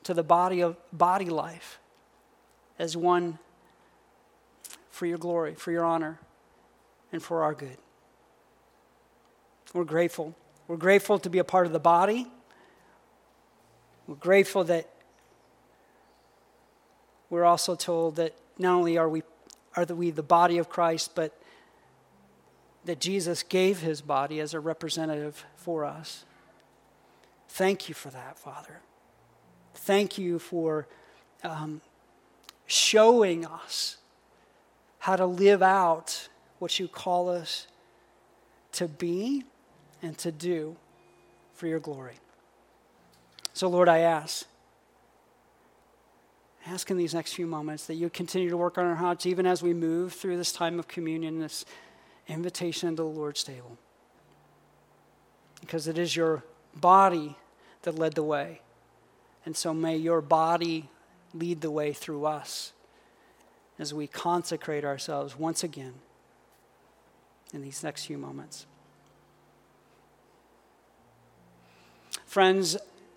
to 0.03 0.13
the 0.13 0.23
body 0.23 0.61
of 0.61 0.75
body 0.91 1.29
life 1.29 1.79
as 2.79 2.97
one 2.97 3.37
for 4.89 5.05
your 5.05 5.19
glory, 5.19 5.53
for 5.53 5.71
your 5.71 5.85
honor, 5.85 6.19
and 7.11 7.21
for 7.21 7.43
our 7.43 7.53
good. 7.53 7.77
We're 9.73 9.83
grateful. 9.83 10.33
We're 10.67 10.77
grateful 10.77 11.19
to 11.19 11.29
be 11.29 11.37
a 11.37 11.43
part 11.43 11.67
of 11.67 11.71
the 11.71 11.79
body. 11.79 12.27
We're 14.07 14.15
grateful 14.15 14.63
that 14.63 14.89
we're 17.29 17.45
also 17.45 17.75
told 17.75 18.15
that 18.15 18.33
not 18.57 18.73
only 18.73 18.97
are 18.97 19.07
we 19.07 19.21
are 19.75 19.85
we 19.85 20.09
the 20.09 20.23
body 20.23 20.57
of 20.57 20.67
Christ, 20.67 21.11
but 21.13 21.39
that 22.85 22.99
Jesus 22.99 23.43
gave 23.43 23.81
his 23.81 24.01
body 24.01 24.39
as 24.39 24.55
a 24.55 24.59
representative 24.59 25.45
for 25.57 25.85
us. 25.85 26.23
Thank 27.55 27.87
you 27.87 27.95
for 27.95 28.09
that, 28.09 28.37
Father. 28.37 28.81
Thank 29.75 30.17
you 30.17 30.39
for 30.39 30.89
um, 31.41 31.79
showing 32.65 33.45
us 33.45 33.95
how 34.99 35.15
to 35.15 35.25
live 35.25 35.63
out 35.63 36.27
what 36.59 36.79
you 36.79 36.89
call 36.89 37.29
us 37.29 37.67
to 38.73 38.89
be 38.89 39.45
and 40.01 40.17
to 40.17 40.33
do 40.33 40.75
for 41.53 41.67
your 41.67 41.79
glory. 41.79 42.15
So, 43.53 43.69
Lord, 43.69 43.87
I 43.87 43.99
ask, 43.99 44.45
ask 46.67 46.91
in 46.91 46.97
these 46.97 47.13
next 47.13 47.35
few 47.35 47.47
moments 47.47 47.85
that 47.85 47.95
you 47.95 48.09
continue 48.09 48.49
to 48.49 48.57
work 48.57 48.77
on 48.77 48.83
our 48.83 48.95
hearts, 48.95 49.25
even 49.25 49.45
as 49.45 49.63
we 49.63 49.73
move 49.73 50.11
through 50.11 50.35
this 50.35 50.51
time 50.51 50.77
of 50.77 50.89
communion, 50.89 51.39
this 51.39 51.63
invitation 52.27 52.89
into 52.89 53.03
the 53.03 53.07
Lord's 53.07 53.45
table. 53.45 53.77
Because 55.61 55.87
it 55.87 55.97
is 55.97 56.17
your 56.17 56.43
body 56.75 57.37
that 57.85 57.97
led 57.97 58.13
the 58.13 58.23
way. 58.23 58.61
And 59.45 59.55
so 59.55 59.73
may 59.73 59.95
your 59.95 60.21
body 60.21 60.89
lead 61.33 61.61
the 61.61 61.71
way 61.71 61.93
through 61.93 62.25
us 62.25 62.73
as 63.79 63.93
we 63.93 64.07
consecrate 64.07 64.83
ourselves 64.83 65.37
once 65.37 65.63
again 65.63 65.93
in 67.53 67.61
these 67.61 67.83
next 67.83 68.05
few 68.05 68.17
moments. 68.17 68.65
Friends, 72.25 72.77